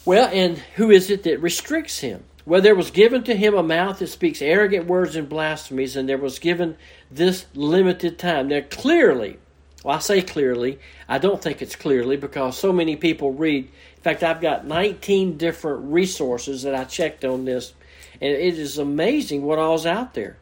Well, 0.03 0.29
and 0.33 0.57
who 0.75 0.91
is 0.91 1.09
it 1.09 1.23
that 1.23 1.41
restricts 1.41 1.99
him? 1.99 2.25
Well, 2.47 2.61
there 2.61 2.75
was 2.75 2.91
given 2.91 3.25
to 3.25 3.35
him 3.35 3.55
a 3.55 3.61
mouth 3.61 3.99
that 3.99 4.07
speaks 4.07 4.41
arrogant 4.41 4.87
words 4.87 5.17
and 5.17 5.27
blasphemies, 5.27 5.97
and 5.97 6.07
there 6.07 6.17
was 6.17 6.39
given 6.39 6.77
this 7.11 7.45
limited 7.53 8.17
time. 8.17 8.47
Now, 8.47 8.61
clearly, 8.61 9.37
well, 9.83 9.97
I 9.97 9.99
say 9.99 10.21
clearly, 10.21 10.79
I 11.09 11.17
don't 11.17 11.41
think 11.41 11.61
it's 11.61 11.75
clearly 11.75 12.15
because 12.15 12.57
so 12.57 12.71
many 12.71 12.95
people 12.95 13.33
read. 13.33 13.65
In 13.65 14.01
fact, 14.01 14.23
I've 14.23 14.39
got 14.39 14.65
19 14.65 15.35
different 15.35 15.91
resources 15.91 16.63
that 16.63 16.73
I 16.73 16.85
checked 16.85 17.25
on 17.25 17.43
this, 17.43 17.73
and 18.21 18.31
it 18.31 18.57
is 18.57 18.77
amazing 18.77 19.41
what 19.41 19.59
all's 19.59 19.85
out 19.85 20.13
there. 20.13 20.37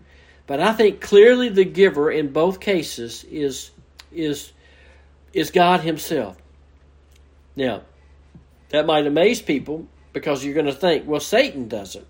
But 0.45 0.59
I 0.59 0.73
think 0.73 1.01
clearly 1.01 1.49
the 1.49 1.65
giver 1.65 2.11
in 2.11 2.31
both 2.31 2.59
cases 2.59 3.23
is 3.31 3.71
is 4.11 4.53
is 5.33 5.49
God 5.49 5.79
Himself. 5.79 6.37
Now, 7.55 7.81
that 8.69 8.85
might 8.85 9.07
amaze 9.07 9.41
people 9.41 9.87
because 10.15 10.45
you're 10.45 10.53
going 10.53 10.65
to 10.65 10.71
think, 10.71 11.05
well, 11.05 11.19
Satan 11.19 11.67
doesn't. 11.67 12.07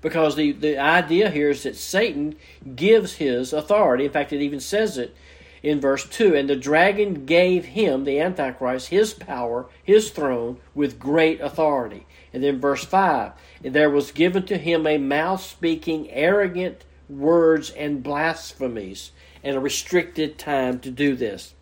Because 0.00 0.36
the, 0.36 0.52
the 0.52 0.78
idea 0.78 1.28
here 1.28 1.50
is 1.50 1.64
that 1.64 1.74
Satan 1.74 2.36
gives 2.76 3.14
his 3.14 3.52
authority. 3.52 4.04
In 4.04 4.12
fact, 4.12 4.32
it 4.32 4.40
even 4.40 4.60
says 4.60 4.96
it 4.96 5.16
in 5.60 5.80
verse 5.80 6.08
2 6.08 6.36
And 6.36 6.48
the 6.48 6.54
dragon 6.54 7.26
gave 7.26 7.64
him, 7.64 8.04
the 8.04 8.20
Antichrist, 8.20 8.90
his 8.90 9.12
power, 9.12 9.66
his 9.82 10.12
throne, 10.12 10.58
with 10.72 11.00
great 11.00 11.40
authority. 11.40 12.06
And 12.32 12.44
then 12.44 12.60
verse 12.60 12.84
5 12.84 13.32
And 13.64 13.74
there 13.74 13.90
was 13.90 14.12
given 14.12 14.46
to 14.46 14.56
him 14.56 14.86
a 14.86 14.98
mouth 14.98 15.42
speaking 15.42 16.08
arrogant 16.12 16.84
words 17.08 17.70
and 17.70 18.04
blasphemies, 18.04 19.10
and 19.42 19.56
a 19.56 19.60
restricted 19.60 20.38
time 20.38 20.78
to 20.78 20.92
do 20.92 21.16
this. 21.16 21.54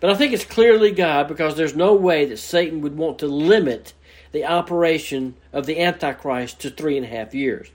But 0.00 0.08
I 0.08 0.14
think 0.14 0.32
it's 0.32 0.46
clearly 0.46 0.90
God 0.90 1.28
because 1.28 1.54
there's 1.54 1.76
no 1.76 1.94
way 1.94 2.24
that 2.24 2.38
Satan 2.38 2.80
would 2.80 2.96
want 2.96 3.18
to 3.18 3.26
limit 3.26 3.92
the 4.36 4.44
operation 4.44 5.34
of 5.50 5.64
the 5.64 5.80
Antichrist 5.80 6.60
to 6.60 6.68
three 6.68 6.98
and 6.98 7.06
a 7.06 7.08
half 7.08 7.34
years. 7.34 7.70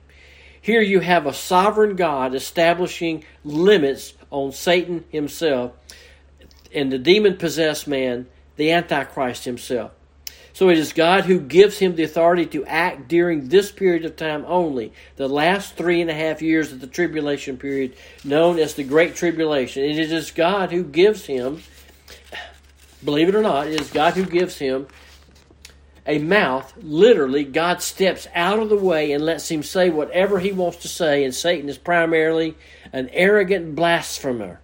Here 0.62 0.80
you 0.80 1.00
have 1.00 1.26
a 1.26 1.34
sovereign 1.34 1.96
God 1.96 2.36
establishing 2.36 3.26
limits 3.44 4.14
on 4.30 4.52
Satan 4.52 5.04
himself 5.10 5.72
and 6.72 6.92
the 6.92 7.00
demon 7.00 7.38
possessed 7.38 7.88
man, 7.88 8.28
the 8.58 8.72
Antichrist 8.72 9.44
himself. 9.46 9.92
So 10.54 10.70
it 10.70 10.78
is 10.78 10.94
God 10.94 11.26
who 11.26 11.40
gives 11.40 11.80
him 11.80 11.96
the 11.96 12.04
authority 12.04 12.46
to 12.46 12.64
act 12.66 13.08
during 13.08 13.48
this 13.48 13.72
period 13.72 14.06
of 14.06 14.16
time 14.16 14.46
only, 14.48 14.94
the 15.16 15.28
last 15.28 15.76
three 15.76 16.00
and 16.00 16.12
a 16.12 16.14
half 16.14 16.44
years 16.44 16.72
of 16.72 16.80
the 16.80 16.86
tribulation 16.86 17.58
period, 17.58 17.96
known 18.24 18.60
as 18.60 18.76
the 18.76 18.84
Great 18.84 19.16
Tribulation. 19.16 19.84
And 19.84 19.98
it 19.98 20.12
is 20.12 20.30
God 20.30 20.72
who 20.72 20.84
gives 20.84 21.26
him, 21.26 21.64
believe 23.04 23.30
it 23.30 23.36
or 23.36 23.42
not, 23.42 23.66
it 23.66 23.82
is 23.82 23.90
God 23.90 24.14
who 24.14 24.26
gives 24.26 24.60
him 24.60 24.86
a 26.06 26.20
mouth, 26.20 26.74
literally, 26.82 27.44
God 27.44 27.82
steps 27.82 28.28
out 28.34 28.60
of 28.60 28.70
the 28.70 28.76
way 28.76 29.12
and 29.12 29.24
lets 29.24 29.50
him 29.50 29.62
say 29.62 29.90
whatever 29.90 30.40
he 30.40 30.52
wants 30.52 30.78
to 30.78 30.88
say, 30.88 31.24
and 31.24 31.34
Satan 31.34 31.70
is 31.70 31.78
primarily 31.78 32.58
an 32.92 33.10
arrogant 33.14 33.76
blasphemer. 33.76 34.60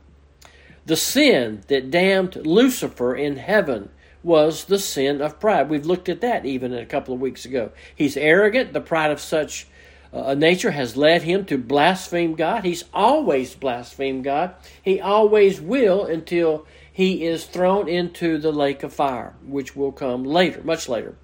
The 0.85 0.95
sin 0.95 1.63
that 1.67 1.91
damned 1.91 2.35
Lucifer 2.47 3.15
in 3.15 3.37
heaven 3.37 3.89
was 4.23 4.65
the 4.65 4.79
sin 4.79 5.21
of 5.21 5.39
pride. 5.39 5.69
We've 5.69 5.85
looked 5.85 6.09
at 6.09 6.21
that 6.21 6.45
even 6.45 6.73
a 6.73 6.85
couple 6.85 7.13
of 7.13 7.19
weeks 7.21 7.45
ago. 7.45 7.71
He's 7.95 8.17
arrogant, 8.17 8.73
the 8.73 8.81
pride 8.81 9.11
of 9.11 9.19
such 9.19 9.67
uh, 10.13 10.23
a 10.27 10.35
nature 10.35 10.71
has 10.71 10.95
led 10.97 11.23
him 11.23 11.45
to 11.45 11.57
blaspheme 11.57 12.35
God. 12.35 12.63
He's 12.63 12.85
always 12.93 13.55
blasphemed 13.55 14.23
God. 14.23 14.55
He 14.81 15.01
always 15.01 15.59
will 15.59 16.05
until 16.05 16.65
he 16.91 17.25
is 17.25 17.45
thrown 17.45 17.87
into 17.87 18.37
the 18.37 18.51
lake 18.51 18.83
of 18.83 18.93
fire, 18.93 19.35
which 19.45 19.75
will 19.75 19.91
come 19.91 20.23
later, 20.23 20.61
much 20.63 20.89
later. 20.89 21.15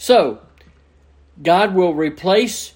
So, 0.00 0.38
God 1.42 1.74
will 1.74 1.92
replace, 1.92 2.72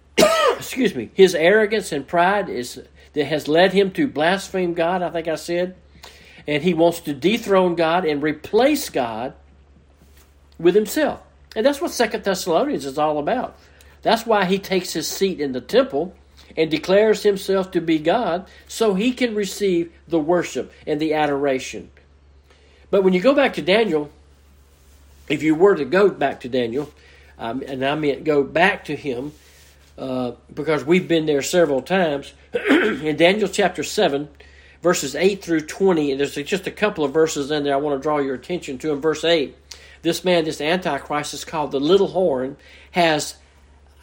excuse 0.18 0.96
me, 0.96 1.12
his 1.14 1.32
arrogance 1.32 1.92
and 1.92 2.04
pride 2.04 2.48
is 2.48 2.82
that 3.12 3.24
has 3.26 3.46
led 3.46 3.72
him 3.72 3.92
to 3.92 4.08
blaspheme 4.08 4.74
God. 4.74 5.00
I 5.00 5.10
think 5.10 5.28
I 5.28 5.36
said, 5.36 5.76
and 6.44 6.64
he 6.64 6.74
wants 6.74 6.98
to 7.02 7.14
dethrone 7.14 7.76
God 7.76 8.04
and 8.04 8.20
replace 8.20 8.90
God 8.90 9.34
with 10.58 10.74
himself. 10.74 11.20
And 11.54 11.64
that's 11.64 11.80
what 11.80 11.92
Second 11.92 12.24
Thessalonians 12.24 12.84
is 12.84 12.98
all 12.98 13.20
about. 13.20 13.56
That's 14.02 14.26
why 14.26 14.44
he 14.44 14.58
takes 14.58 14.92
his 14.92 15.06
seat 15.06 15.40
in 15.40 15.52
the 15.52 15.60
temple 15.60 16.16
and 16.56 16.68
declares 16.68 17.22
himself 17.22 17.70
to 17.70 17.80
be 17.80 18.00
God 18.00 18.48
so 18.66 18.94
he 18.94 19.12
can 19.12 19.36
receive 19.36 19.92
the 20.08 20.18
worship 20.18 20.72
and 20.84 20.98
the 20.98 21.14
adoration. 21.14 21.92
But 22.90 23.04
when 23.04 23.12
you 23.12 23.20
go 23.20 23.34
back 23.36 23.54
to 23.54 23.62
Daniel, 23.62 24.10
if 25.28 25.42
you 25.42 25.54
were 25.54 25.74
to 25.74 25.84
go 25.84 26.08
back 26.08 26.40
to 26.40 26.48
Daniel, 26.48 26.92
um, 27.38 27.62
and 27.66 27.84
I 27.84 27.94
meant 27.94 28.24
go 28.24 28.42
back 28.42 28.84
to 28.86 28.96
him, 28.96 29.32
uh, 29.98 30.32
because 30.52 30.84
we've 30.84 31.08
been 31.08 31.26
there 31.26 31.42
several 31.42 31.82
times, 31.82 32.32
in 32.70 33.16
Daniel 33.16 33.48
chapter 33.48 33.82
7, 33.82 34.28
verses 34.82 35.14
8 35.14 35.42
through 35.42 35.62
20, 35.62 36.12
and 36.12 36.20
there's 36.20 36.34
just 36.34 36.66
a 36.66 36.70
couple 36.70 37.04
of 37.04 37.12
verses 37.12 37.50
in 37.50 37.64
there 37.64 37.74
I 37.74 37.78
want 37.78 37.98
to 37.98 38.02
draw 38.02 38.18
your 38.18 38.34
attention 38.34 38.78
to. 38.78 38.92
In 38.92 39.00
verse 39.00 39.24
8, 39.24 39.56
this 40.02 40.24
man, 40.24 40.44
this 40.44 40.60
Antichrist, 40.60 41.34
is 41.34 41.44
called 41.44 41.72
the 41.72 41.80
little 41.80 42.08
horn, 42.08 42.56
has 42.92 43.36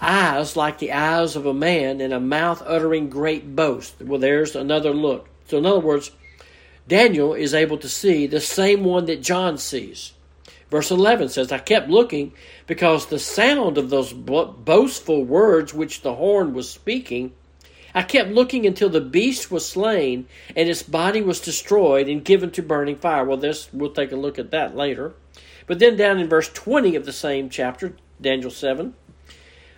eyes 0.02 0.58
like 0.58 0.80
the 0.80 0.92
eyes 0.92 1.36
of 1.36 1.46
a 1.46 1.54
man, 1.54 2.02
and 2.02 2.14
a 2.14 2.20
mouth 2.20 2.62
uttering 2.66 3.10
great 3.10 3.56
boast. 3.56 4.02
Well, 4.02 4.20
there's 4.20 4.56
another 4.56 4.94
look. 4.94 5.30
So, 5.48 5.58
in 5.58 5.66
other 5.66 5.80
words, 5.80 6.12
Daniel 6.88 7.34
is 7.34 7.54
able 7.54 7.78
to 7.78 7.88
see 7.88 8.28
the 8.28 8.42
same 8.42 8.84
one 8.84 9.06
that 9.06 9.22
John 9.22 9.58
sees. 9.58 10.12
Verse 10.74 10.90
11 10.90 11.30
says, 11.30 11.52
I 11.52 11.60
kept 11.60 11.88
looking 11.88 12.34
because 12.66 13.06
the 13.06 13.20
sound 13.20 13.78
of 13.78 13.92
those 13.92 14.12
boastful 14.12 15.24
words 15.24 15.72
which 15.72 16.02
the 16.02 16.16
horn 16.16 16.56
was 16.56 16.68
speaking, 16.68 17.32
I 17.94 18.02
kept 18.02 18.32
looking 18.32 18.66
until 18.66 18.90
the 18.90 19.00
beast 19.00 19.52
was 19.52 19.70
slain 19.70 20.26
and 20.56 20.68
its 20.68 20.82
body 20.82 21.22
was 21.22 21.40
destroyed 21.40 22.10
and 22.10 22.26
given 22.26 22.50
to 22.54 22.64
burning 22.64 22.96
fire. 22.96 23.24
Well, 23.24 23.38
this 23.38 23.72
we'll 23.72 23.92
take 23.92 24.12
a 24.12 24.16
look 24.16 24.40
at 24.40 24.50
that 24.50 24.76
later. 24.76 25.14
But 25.68 25.78
then 25.78 25.96
down 25.96 26.18
in 26.18 26.28
verse 26.28 26.50
20 26.50 26.96
of 26.96 27.06
the 27.06 27.14
same 27.14 27.52
chapter, 27.52 27.96
Daniel 28.20 28.50
7, 28.50 28.96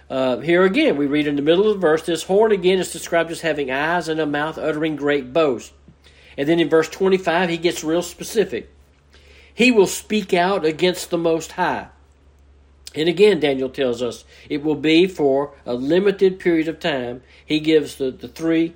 uh, 0.09 0.37
here 0.37 0.63
again, 0.63 0.95
we 0.95 1.07
read 1.07 1.27
in 1.27 1.35
the 1.35 1.41
middle 1.41 1.67
of 1.67 1.73
the 1.73 1.81
verse, 1.81 2.03
this 2.03 2.23
horn 2.23 2.53
again 2.53 2.79
is 2.79 2.93
described 2.93 3.31
as 3.31 3.41
having 3.41 3.69
eyes 3.69 4.07
and 4.07 4.21
a 4.21 4.25
mouth 4.25 4.57
uttering 4.57 4.95
great 4.95 5.33
boast. 5.33 5.73
And 6.37 6.47
then 6.47 6.61
in 6.61 6.69
verse 6.69 6.87
25, 6.87 7.49
he 7.49 7.57
gets 7.57 7.83
real 7.83 8.01
specific. 8.01 8.71
He 9.55 9.71
will 9.71 9.87
speak 9.87 10.33
out 10.33 10.63
against 10.63 11.09
the 11.09 11.17
Most 11.17 11.53
High. 11.53 11.87
And 12.93 13.09
again, 13.09 13.39
Daniel 13.39 13.69
tells 13.69 14.03
us 14.03 14.23
it 14.49 14.63
will 14.63 14.75
be 14.75 15.07
for 15.07 15.55
a 15.65 15.73
limited 15.73 16.39
period 16.39 16.67
of 16.67 16.79
time. 16.79 17.23
He 17.43 17.59
gives 17.59 17.95
the, 17.95 18.11
the 18.11 18.27
three, 18.27 18.75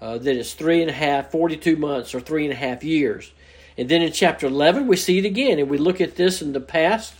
uh, 0.00 0.16
that 0.16 0.36
is 0.36 0.54
three 0.54 0.80
and 0.80 0.90
a 0.90 0.94
half, 0.94 1.30
42 1.30 1.76
months, 1.76 2.14
or 2.14 2.20
three 2.20 2.44
and 2.44 2.52
a 2.52 2.56
half 2.56 2.82
years. 2.82 3.32
And 3.76 3.88
then 3.88 4.00
in 4.00 4.12
chapter 4.12 4.46
11, 4.46 4.86
we 4.86 4.96
see 4.96 5.18
it 5.18 5.24
again, 5.26 5.58
and 5.58 5.68
we 5.68 5.78
look 5.78 6.00
at 6.00 6.16
this 6.16 6.40
in 6.40 6.52
the 6.52 6.60
past 6.60 7.14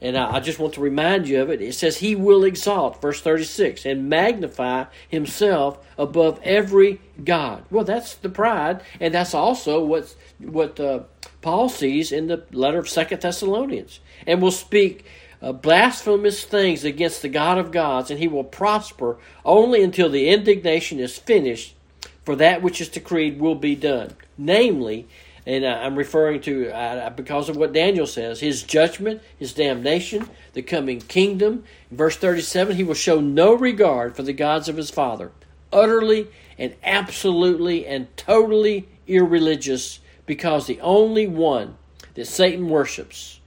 and 0.00 0.16
I, 0.16 0.36
I 0.36 0.40
just 0.40 0.58
want 0.58 0.74
to 0.74 0.80
remind 0.80 1.28
you 1.28 1.40
of 1.40 1.50
it. 1.50 1.62
It 1.62 1.74
says, 1.74 1.98
He 1.98 2.14
will 2.14 2.44
exalt, 2.44 3.00
verse 3.00 3.20
36, 3.20 3.84
and 3.86 4.08
magnify 4.08 4.84
Himself 5.08 5.78
above 5.96 6.40
every 6.42 7.00
God. 7.24 7.64
Well, 7.70 7.84
that's 7.84 8.14
the 8.14 8.28
pride, 8.28 8.82
and 9.00 9.14
that's 9.14 9.34
also 9.34 9.84
what, 9.84 10.14
what 10.38 10.78
uh, 10.78 11.00
Paul 11.46 11.68
sees 11.68 12.10
in 12.10 12.26
the 12.26 12.42
letter 12.50 12.80
of 12.80 12.88
Second 12.88 13.20
Thessalonians. 13.20 14.00
And 14.26 14.42
will 14.42 14.50
speak 14.50 15.04
uh, 15.40 15.52
blasphemous 15.52 16.42
things 16.42 16.84
against 16.84 17.22
the 17.22 17.28
God 17.28 17.56
of 17.56 17.70
gods, 17.70 18.10
and 18.10 18.18
he 18.18 18.26
will 18.26 18.42
prosper 18.42 19.18
only 19.44 19.80
until 19.84 20.08
the 20.08 20.28
indignation 20.28 20.98
is 20.98 21.16
finished, 21.16 21.76
for 22.24 22.34
that 22.34 22.62
which 22.62 22.80
is 22.80 22.88
decreed 22.88 23.38
will 23.38 23.54
be 23.54 23.76
done. 23.76 24.16
Namely, 24.36 25.06
and 25.46 25.64
I'm 25.64 25.94
referring 25.94 26.40
to 26.40 26.70
uh, 26.76 27.10
because 27.10 27.48
of 27.48 27.56
what 27.56 27.72
Daniel 27.72 28.08
says 28.08 28.40
his 28.40 28.64
judgment, 28.64 29.22
his 29.38 29.54
damnation, 29.54 30.28
the 30.52 30.62
coming 30.62 31.00
kingdom. 31.00 31.62
verse 31.92 32.16
37, 32.16 32.74
he 32.74 32.82
will 32.82 32.94
show 32.94 33.20
no 33.20 33.54
regard 33.54 34.16
for 34.16 34.24
the 34.24 34.32
gods 34.32 34.68
of 34.68 34.76
his 34.76 34.90
father, 34.90 35.30
utterly 35.72 36.26
and 36.58 36.74
absolutely 36.82 37.86
and 37.86 38.08
totally 38.16 38.88
irreligious, 39.06 40.00
because 40.26 40.66
the 40.66 40.80
only 40.80 41.26
one 41.26 41.76
that 42.14 42.26
Satan 42.26 42.68
worships 42.68 43.40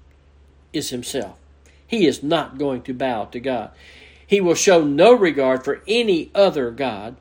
is 0.74 0.90
himself. 0.90 1.38
He 1.86 2.06
is 2.06 2.24
not 2.24 2.58
going 2.58 2.82
to 2.84 2.94
bow 2.94 3.26
to 3.26 3.40
God. 3.40 3.72
He 4.26 4.42
will 4.42 4.56
show 4.56 4.84
no 4.84 5.14
regard 5.14 5.64
for 5.64 5.82
any 5.88 6.32
other 6.34 6.72
God 6.72 7.16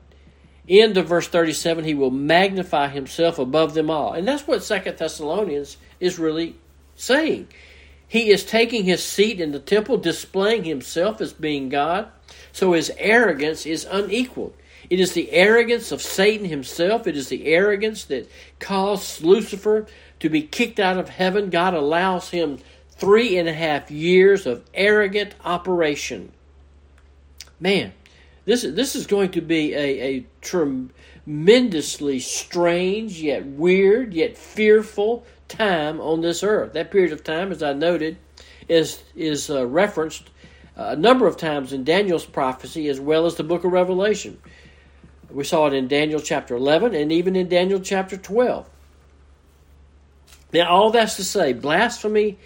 end 0.69 0.97
of 0.97 1.07
verse 1.07 1.27
37 1.27 1.83
he 1.83 1.93
will 1.93 2.11
magnify 2.11 2.87
himself 2.87 3.39
above 3.39 3.73
them 3.73 3.89
all 3.89 4.13
and 4.13 4.27
that's 4.27 4.47
what 4.47 4.63
second 4.63 4.97
thessalonians 4.97 5.77
is 5.99 6.19
really 6.19 6.55
saying 6.95 7.47
he 8.07 8.29
is 8.29 8.43
taking 8.43 8.83
his 8.83 9.03
seat 9.03 9.41
in 9.41 9.51
the 9.51 9.59
temple 9.59 9.97
displaying 9.97 10.63
himself 10.63 11.19
as 11.19 11.33
being 11.33 11.69
god 11.69 12.07
so 12.51 12.73
his 12.73 12.91
arrogance 12.97 13.65
is 13.65 13.85
unequaled 13.85 14.53
it 14.89 14.99
is 14.99 15.13
the 15.13 15.31
arrogance 15.31 15.91
of 15.91 16.01
satan 16.01 16.45
himself 16.45 17.07
it 17.07 17.15
is 17.15 17.29
the 17.29 17.47
arrogance 17.47 18.05
that 18.05 18.29
caused 18.59 19.23
lucifer 19.23 19.87
to 20.19 20.29
be 20.29 20.41
kicked 20.41 20.79
out 20.79 20.97
of 20.97 21.09
heaven 21.09 21.49
god 21.49 21.73
allows 21.73 22.29
him 22.29 22.57
three 22.91 23.37
and 23.37 23.47
a 23.47 23.53
half 23.53 23.89
years 23.89 24.45
of 24.45 24.63
arrogant 24.73 25.33
operation 25.45 26.31
man 27.59 27.91
this, 28.49 28.63
this 28.63 28.95
is 28.95 29.05
going 29.05 29.29
to 29.33 29.41
be 29.41 29.75
a, 29.75 30.01
a 30.01 30.25
tremendously 30.41 32.19
strange, 32.19 33.21
yet 33.21 33.45
weird, 33.45 34.11
yet 34.11 34.39
fearful 34.39 35.23
time 35.47 36.01
on 36.01 36.21
this 36.21 36.41
earth. 36.41 36.73
That 36.73 36.89
period 36.89 37.13
of 37.13 37.23
time, 37.23 37.51
as 37.51 37.61
I 37.61 37.73
noted, 37.73 38.17
is, 38.67 39.03
is 39.15 39.51
uh, 39.51 39.67
referenced 39.67 40.31
a 40.75 40.95
number 40.95 41.27
of 41.27 41.37
times 41.37 41.73
in 41.73 41.83
Daniel's 41.83 42.25
prophecy 42.25 42.87
as 42.87 42.99
well 42.99 43.27
as 43.27 43.35
the 43.35 43.43
book 43.43 43.65
of 43.65 43.71
Revelation. 43.71 44.39
We 45.31 45.43
saw 45.43 45.67
it 45.67 45.73
in 45.73 45.87
Daniel 45.87 46.19
chapter 46.19 46.55
11 46.55 46.95
and 46.95 47.11
even 47.11 47.35
in 47.35 47.49
Daniel 47.49 47.79
chapter 47.79 48.17
12. 48.17 48.67
Now, 50.51 50.69
all 50.69 50.89
that's 50.89 51.15
to 51.17 51.23
say, 51.23 51.53
blasphemy 51.53 52.39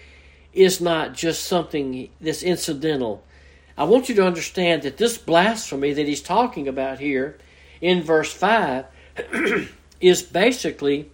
is 0.52 0.80
not 0.80 1.14
just 1.14 1.44
something 1.44 2.10
that's 2.20 2.42
incidental 2.42 3.24
I 3.76 3.84
want 3.84 4.08
you 4.08 4.14
to 4.16 4.26
understand 4.26 4.82
that 4.82 4.98
this 4.98 5.18
blasphemy 5.18 5.92
that 5.94 6.06
he's 6.06 6.22
talking 6.22 6.68
about 6.68 7.00
here 7.00 7.38
in 7.80 8.02
verse 8.02 8.32
5 8.32 8.86
is 10.00 10.22
basically 10.22 11.10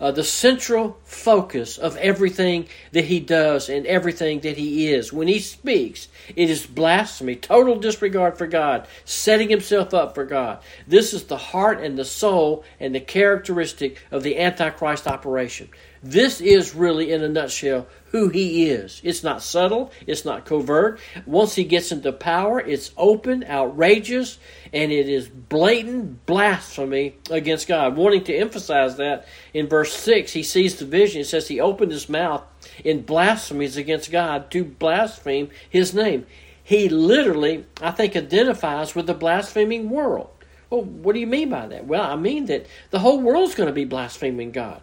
uh, 0.00 0.10
the 0.10 0.24
central 0.24 0.98
focus 1.04 1.76
of 1.78 1.96
everything 1.98 2.66
that 2.92 3.04
he 3.04 3.20
does 3.20 3.68
and 3.68 3.86
everything 3.86 4.40
that 4.40 4.56
he 4.56 4.88
is. 4.88 5.12
When 5.12 5.28
he 5.28 5.38
speaks, 5.38 6.08
it 6.34 6.48
is 6.48 6.66
blasphemy, 6.66 7.36
total 7.36 7.76
disregard 7.78 8.38
for 8.38 8.46
God, 8.46 8.88
setting 9.04 9.50
himself 9.50 9.92
up 9.92 10.14
for 10.14 10.24
God. 10.24 10.60
This 10.86 11.12
is 11.12 11.24
the 11.24 11.36
heart 11.36 11.80
and 11.82 11.98
the 11.98 12.04
soul 12.04 12.64
and 12.78 12.94
the 12.94 13.00
characteristic 13.00 13.98
of 14.10 14.22
the 14.22 14.38
Antichrist 14.38 15.06
operation. 15.06 15.68
This 16.02 16.40
is 16.40 16.74
really, 16.74 17.12
in 17.12 17.22
a 17.22 17.28
nutshell, 17.28 17.86
who 18.06 18.28
he 18.30 18.70
is. 18.70 19.02
It's 19.04 19.22
not 19.22 19.42
subtle, 19.42 19.92
it's 20.06 20.24
not 20.24 20.46
covert. 20.46 20.98
Once 21.26 21.54
he 21.54 21.64
gets 21.64 21.92
into 21.92 22.10
power, 22.10 22.58
it's 22.58 22.90
open, 22.96 23.44
outrageous, 23.44 24.38
and 24.72 24.90
it 24.90 25.08
is 25.08 25.28
blatant 25.28 26.24
blasphemy 26.24 27.16
against 27.30 27.68
God. 27.68 27.96
Wanting 27.96 28.24
to 28.24 28.34
emphasize 28.34 28.96
that 28.96 29.26
in 29.52 29.68
verse 29.68 29.92
6, 29.94 30.32
he 30.32 30.42
sees 30.42 30.76
the 30.76 30.86
vision. 30.86 31.20
It 31.20 31.26
says 31.26 31.48
he 31.48 31.60
opened 31.60 31.92
his 31.92 32.08
mouth 32.08 32.44
in 32.82 33.02
blasphemies 33.02 33.76
against 33.76 34.10
God 34.10 34.50
to 34.52 34.64
blaspheme 34.64 35.50
his 35.68 35.92
name. 35.92 36.26
He 36.64 36.88
literally, 36.88 37.66
I 37.82 37.90
think, 37.90 38.16
identifies 38.16 38.94
with 38.94 39.06
the 39.06 39.14
blaspheming 39.14 39.90
world. 39.90 40.30
Well, 40.70 40.82
what 40.82 41.12
do 41.12 41.20
you 41.20 41.26
mean 41.26 41.50
by 41.50 41.66
that? 41.66 41.86
Well, 41.86 42.02
I 42.02 42.16
mean 42.16 42.46
that 42.46 42.66
the 42.90 43.00
whole 43.00 43.20
world's 43.20 43.54
going 43.54 43.66
to 43.66 43.72
be 43.72 43.84
blaspheming 43.84 44.52
God. 44.52 44.80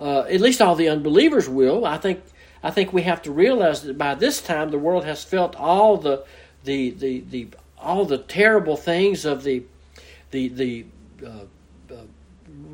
Uh, 0.00 0.20
at 0.20 0.40
least 0.40 0.62
all 0.62 0.74
the 0.74 0.88
unbelievers 0.88 1.48
will. 1.48 1.84
I 1.84 1.98
think 1.98 2.22
I 2.62 2.70
think 2.70 2.92
we 2.92 3.02
have 3.02 3.22
to 3.22 3.32
realize 3.32 3.82
that 3.82 3.98
by 3.98 4.14
this 4.14 4.40
time 4.40 4.70
the 4.70 4.78
world 4.78 5.04
has 5.04 5.22
felt 5.24 5.54
all 5.56 5.98
the 5.98 6.24
the 6.64 6.90
the, 6.90 7.20
the 7.20 7.48
all 7.78 8.04
the 8.06 8.18
terrible 8.18 8.76
things 8.76 9.24
of 9.24 9.44
the 9.44 9.62
the 10.30 10.48
the 10.48 10.86
uh, 11.24 11.44
uh, 11.92 12.02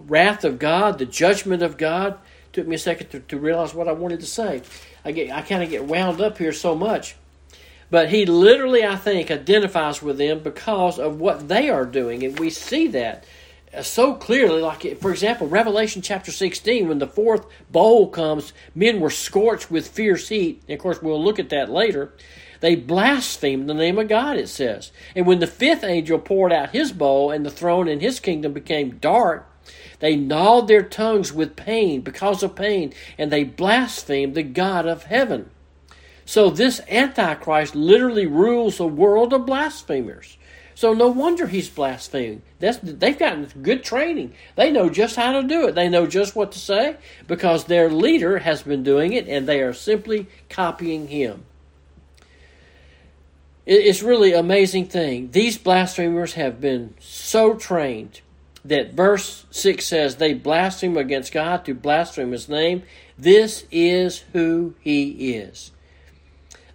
wrath 0.07 0.45
of 0.45 0.59
God, 0.59 0.99
the 0.99 1.07
judgment 1.07 1.63
of 1.63 1.77
God. 1.77 2.19
Took 2.53 2.67
me 2.67 2.77
a 2.77 2.79
second 2.79 3.09
to, 3.11 3.21
to 3.21 3.39
realize 3.39 3.75
what 3.75 3.87
I 3.87 3.93
wanted 3.93 4.21
to 4.21 4.27
say. 4.27 4.63
I 5.05 5.13
get 5.13 5.31
I 5.31 5.43
kind 5.43 5.63
of 5.63 5.71
get 5.71 5.85
wound 5.85 6.21
up 6.21 6.39
here 6.39 6.53
so 6.53 6.75
much. 6.75 7.17
But 7.89 8.09
he 8.09 8.27
literally, 8.27 8.85
I 8.85 8.97
think, 8.97 9.31
identifies 9.31 10.03
with 10.03 10.19
them 10.19 10.41
because 10.41 10.99
of 10.99 11.21
what 11.21 11.49
they 11.49 11.69
are 11.69 11.85
doing, 11.85 12.25
and 12.25 12.39
we 12.39 12.51
see 12.51 12.89
that 12.89 13.25
Uh, 13.77 13.83
so 13.83 14.15
clearly, 14.15 14.61
like 14.61 14.99
for 15.01 15.11
example, 15.11 15.47
Revelation 15.47 16.03
chapter 16.03 16.33
16, 16.33 16.89
when 16.89 16.99
the 16.99 17.07
fourth 17.07 17.47
bowl 17.71 18.09
comes, 18.09 18.53
men 18.75 19.01
were 19.01 19.11
scorched 19.11 19.71
with 19.71 19.89
fierce 19.89 20.29
heat. 20.29 20.63
And 20.67 20.75
of 20.77 20.81
course, 20.81 21.03
we'll 21.03 21.23
look 21.23 21.39
at 21.39 21.51
that 21.51 21.71
later. 21.71 22.13
They 22.61 22.75
blasphemed 22.75 23.69
the 23.69 23.75
name 23.75 23.99
of 23.99 24.09
God, 24.09 24.39
it 24.39 24.49
says. 24.49 24.91
And 25.15 25.27
when 25.27 25.41
the 25.41 25.47
fifth 25.47 25.85
angel 25.85 26.19
poured 26.19 26.53
out 26.53 26.71
his 26.71 26.91
bowl 26.91 27.31
and 27.31 27.45
the 27.45 27.51
throne 27.51 27.87
and 27.87 28.01
his 28.01 28.19
kingdom 28.19 28.55
became 28.55 28.99
dark, 28.99 29.47
they 29.99 30.17
gnawed 30.17 30.69
their 30.69 30.83
tongues 30.83 31.33
with 31.33 31.57
pain 31.57 32.01
because 32.01 32.43
of 32.43 32.55
pain, 32.55 32.93
and 33.19 33.31
they 33.31 33.45
blasphemed 33.45 34.35
the 34.35 34.43
God 34.43 34.87
of 34.87 35.05
heaven. 35.05 35.51
So 36.25 36.51
this 36.51 36.81
Antichrist 36.89 37.75
literally 37.75 38.27
rules 38.27 38.81
a 38.81 38.87
world 38.87 39.33
of 39.33 39.47
blasphemers. 39.47 40.37
So 40.77 40.93
no 40.93 41.09
wonder 41.09 41.47
he's 41.47 41.71
blaspheming. 41.71 42.43
That's, 42.59 42.77
they've 42.83 43.19
gotten 43.19 43.47
good 43.63 43.83
training. 43.83 44.35
They 44.57 44.71
know 44.71 44.91
just 44.91 45.17
how 45.17 45.33
to 45.33 45.43
do 45.43 45.67
it. 45.69 45.75
They 45.75 45.89
know 45.89 46.07
just 46.07 46.37
what 46.37 46.53
to 46.53 46.59
say 46.59 46.97
because 47.27 47.65
their 47.65 47.89
leader 47.89 48.41
has 48.41 48.63
been 48.63 48.83
doing 48.83 49.15
it 49.15 49.27
and 49.27 49.49
they 49.49 49.63
are 49.63 49.73
simply 49.73 50.27
copying 50.51 51.09
him. 51.09 51.47
It's 53.65 54.03
really 54.03 54.35
amazing 54.35 54.89
thing. 54.89 55.31
These 55.31 55.57
blasphemers 55.57 56.35
have 56.35 56.61
been 56.61 56.93
so 57.01 57.55
trained 57.55 58.21
that 58.63 58.93
verse 58.93 59.47
6 59.51 59.83
says 59.83 60.17
they 60.17 60.35
blaspheme 60.35 60.99
against 60.99 61.33
God 61.33 61.65
to 61.65 61.73
blaspheme 61.73 62.33
his 62.33 62.51
name. 62.51 62.83
This 63.17 63.65
is 63.71 64.25
who 64.35 64.75
he 64.81 65.37
is. 65.37 65.73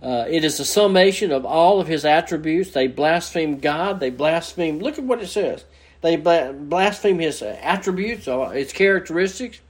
Uh, 0.02 0.26
it 0.28 0.44
is 0.44 0.60
a 0.60 0.66
summation 0.66 1.32
of 1.32 1.46
all 1.46 1.80
of 1.80 1.88
his 1.88 2.06
attributes. 2.06 2.72
They 2.72 2.88
blaspheme 2.88 3.60
God. 3.60 4.00
They 4.00 4.10
blaspheme. 4.10 4.80
Look 4.80 4.98
at 4.98 5.04
what 5.04 5.22
it 5.22 5.28
says. 5.28 5.64
They 6.02 6.16
blaspheme 6.16 7.20
his 7.20 7.44
attributes, 7.44 8.28
uh, 8.28 8.50
his 8.50 8.74
characteristics. 8.74 9.62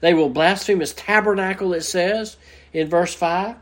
They 0.00 0.14
will 0.14 0.28
blaspheme 0.28 0.80
his 0.80 0.94
tabernacle, 0.94 1.72
it 1.74 1.82
says 1.82 2.36
in 2.72 2.88
verse 2.88 3.14
5. 3.14 3.56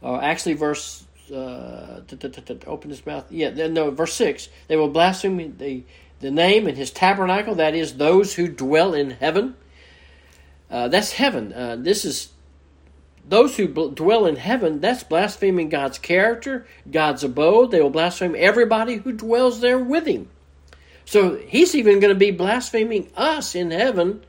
Or 0.00 0.22
actually, 0.22 0.54
verse. 0.54 1.04
Uh, 1.32 2.02
open 2.66 2.90
his 2.90 3.06
mouth. 3.06 3.30
Yeah, 3.30 3.50
no, 3.68 3.90
verse 3.90 4.12
6. 4.14 4.48
They 4.68 4.76
will 4.76 4.88
blaspheme 4.88 5.56
the, 5.56 5.82
the 6.20 6.30
name 6.30 6.66
and 6.66 6.76
his 6.76 6.90
tabernacle, 6.90 7.54
that 7.54 7.74
is, 7.74 7.96
those 7.96 8.34
who 8.34 8.48
dwell 8.48 8.92
in 8.92 9.12
heaven. 9.12 9.54
Uh, 10.70 10.88
that's 10.88 11.12
heaven. 11.12 11.52
Uh, 11.52 11.76
this 11.76 12.04
is 12.04 12.28
those 13.28 13.56
who 13.56 13.68
dwell 13.68 14.26
in 14.26 14.36
heaven, 14.36 14.80
that's 14.80 15.04
blaspheming 15.04 15.68
God's 15.68 15.98
character, 15.98 16.66
God's 16.90 17.24
abode. 17.24 17.70
They 17.70 17.80
will 17.80 17.90
blaspheme 17.90 18.34
everybody 18.36 18.96
who 18.96 19.12
dwells 19.12 19.60
there 19.60 19.78
with 19.78 20.06
him. 20.06 20.28
So 21.04 21.36
he's 21.36 21.74
even 21.74 22.00
going 22.00 22.12
to 22.12 22.18
be 22.18 22.30
blaspheming 22.30 23.10
us 23.16 23.54
in 23.54 23.70
heaven 23.70 24.24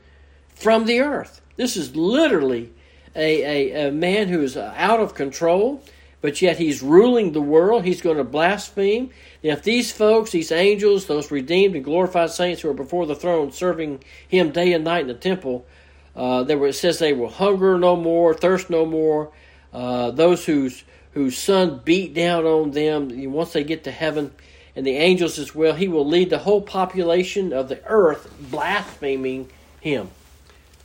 from 0.54 0.86
the 0.86 1.00
earth. 1.00 1.40
This 1.56 1.76
is 1.76 1.94
literally 1.94 2.72
a, 3.14 3.42
a, 3.74 3.88
a 3.88 3.92
man 3.92 4.28
who 4.28 4.42
is 4.42 4.56
uh, 4.56 4.72
out 4.76 5.00
of 5.00 5.14
control, 5.14 5.82
but 6.20 6.40
yet 6.40 6.58
he's 6.58 6.82
ruling 6.82 7.32
the 7.32 7.40
world. 7.40 7.84
He's 7.84 8.02
going 8.02 8.16
to 8.16 8.24
blaspheme. 8.24 9.10
If 9.42 9.62
these 9.62 9.92
folks, 9.92 10.30
these 10.30 10.50
angels, 10.50 11.06
those 11.06 11.30
redeemed 11.30 11.76
and 11.76 11.84
glorified 11.84 12.30
saints 12.30 12.62
who 12.62 12.70
are 12.70 12.74
before 12.74 13.06
the 13.06 13.14
throne 13.14 13.52
serving 13.52 14.02
him 14.26 14.50
day 14.50 14.72
and 14.72 14.84
night 14.84 15.02
in 15.02 15.08
the 15.08 15.14
temple, 15.14 15.66
uh, 16.16 16.44
there 16.44 16.58
were, 16.58 16.68
it 16.68 16.74
says 16.74 16.98
they 16.98 17.12
will 17.12 17.30
hunger 17.30 17.78
no 17.78 17.96
more, 17.96 18.34
thirst 18.34 18.70
no 18.70 18.86
more. 18.86 19.32
Uh, 19.72 20.10
those 20.12 20.44
whose 20.44 20.84
whose 21.12 21.38
sun 21.38 21.80
beat 21.84 22.12
down 22.12 22.44
on 22.44 22.72
them 22.72 23.10
once 23.32 23.52
they 23.52 23.64
get 23.64 23.84
to 23.84 23.90
heaven, 23.90 24.32
and 24.76 24.84
the 24.86 24.96
angels 24.96 25.38
as 25.38 25.54
well. 25.54 25.74
He 25.74 25.88
will 25.88 26.06
lead 26.06 26.30
the 26.30 26.38
whole 26.38 26.60
population 26.60 27.52
of 27.52 27.68
the 27.68 27.82
earth 27.86 28.32
blaspheming 28.50 29.48
him, 29.80 30.10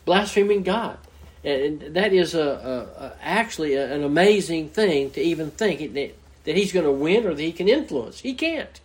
blaspheming 0.06 0.64
God, 0.64 0.98
and 1.44 1.82
that 1.96 2.14
is 2.14 2.34
a, 2.36 2.42
a, 2.42 3.04
a 3.04 3.14
actually 3.22 3.76
a, 3.76 3.94
an 3.94 4.04
amazing 4.04 4.70
thing 4.70 5.12
to 5.12 5.22
even 5.22 5.52
think 5.52 5.94
that, 5.94 6.16
that 6.44 6.56
he's 6.56 6.72
going 6.72 6.86
to 6.86 6.92
win 6.92 7.26
or 7.26 7.34
that 7.34 7.42
he 7.42 7.52
can 7.52 7.68
influence. 7.68 8.20
He 8.20 8.34
can't. 8.34 8.80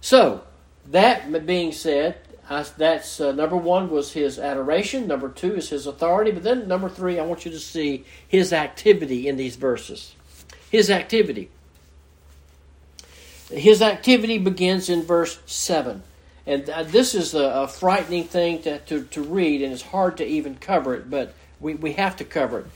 So 0.00 0.42
that 0.90 1.46
being 1.46 1.72
said, 1.72 2.18
that's 2.48 3.20
uh, 3.20 3.32
number 3.32 3.56
one 3.56 3.90
was 3.90 4.12
his 4.12 4.38
adoration. 4.38 5.06
Number 5.06 5.28
two 5.28 5.56
is 5.56 5.70
his 5.70 5.86
authority. 5.86 6.30
But 6.30 6.44
then 6.44 6.68
number 6.68 6.88
three, 6.88 7.18
I 7.18 7.24
want 7.24 7.44
you 7.44 7.50
to 7.50 7.58
see 7.58 8.04
his 8.26 8.52
activity 8.52 9.26
in 9.26 9.36
these 9.36 9.56
verses. 9.56 10.14
His 10.70 10.90
activity. 10.90 11.50
His 13.50 13.82
activity 13.82 14.38
begins 14.38 14.88
in 14.88 15.02
verse 15.02 15.38
7. 15.46 16.02
And 16.46 16.68
uh, 16.70 16.84
this 16.84 17.14
is 17.14 17.34
a, 17.34 17.44
a 17.44 17.68
frightening 17.68 18.24
thing 18.24 18.62
to, 18.62 18.78
to, 18.78 19.04
to, 19.04 19.22
read, 19.22 19.62
and 19.62 19.72
it's 19.72 19.82
hard 19.82 20.16
to 20.18 20.26
even 20.26 20.56
cover 20.56 20.94
it, 20.94 21.10
but 21.10 21.34
we, 21.60 21.74
we 21.74 21.92
have 21.94 22.16
to 22.16 22.24
cover 22.24 22.60
it. 22.60 22.66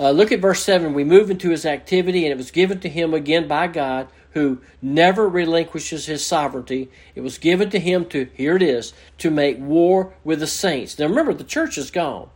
Uh, 0.00 0.12
look 0.12 0.32
at 0.32 0.40
verse 0.40 0.62
7. 0.62 0.94
We 0.94 1.04
move 1.04 1.30
into 1.30 1.50
his 1.50 1.66
activity, 1.66 2.24
and 2.24 2.32
it 2.32 2.38
was 2.38 2.50
given 2.50 2.80
to 2.80 2.88
him 2.88 3.12
again 3.12 3.46
by 3.46 3.66
God 3.66 4.08
who 4.30 4.60
never 4.80 5.28
relinquishes 5.28 6.06
his 6.06 6.24
sovereignty. 6.24 6.88
It 7.14 7.20
was 7.20 7.36
given 7.36 7.68
to 7.70 7.78
him 7.78 8.06
to, 8.06 8.28
here 8.32 8.56
it 8.56 8.62
is, 8.62 8.94
to 9.18 9.30
make 9.30 9.58
war 9.58 10.14
with 10.24 10.40
the 10.40 10.46
saints. 10.46 10.98
Now 10.98 11.06
remember, 11.06 11.34
the 11.34 11.44
church 11.44 11.76
is 11.76 11.90
gone. 11.90 12.30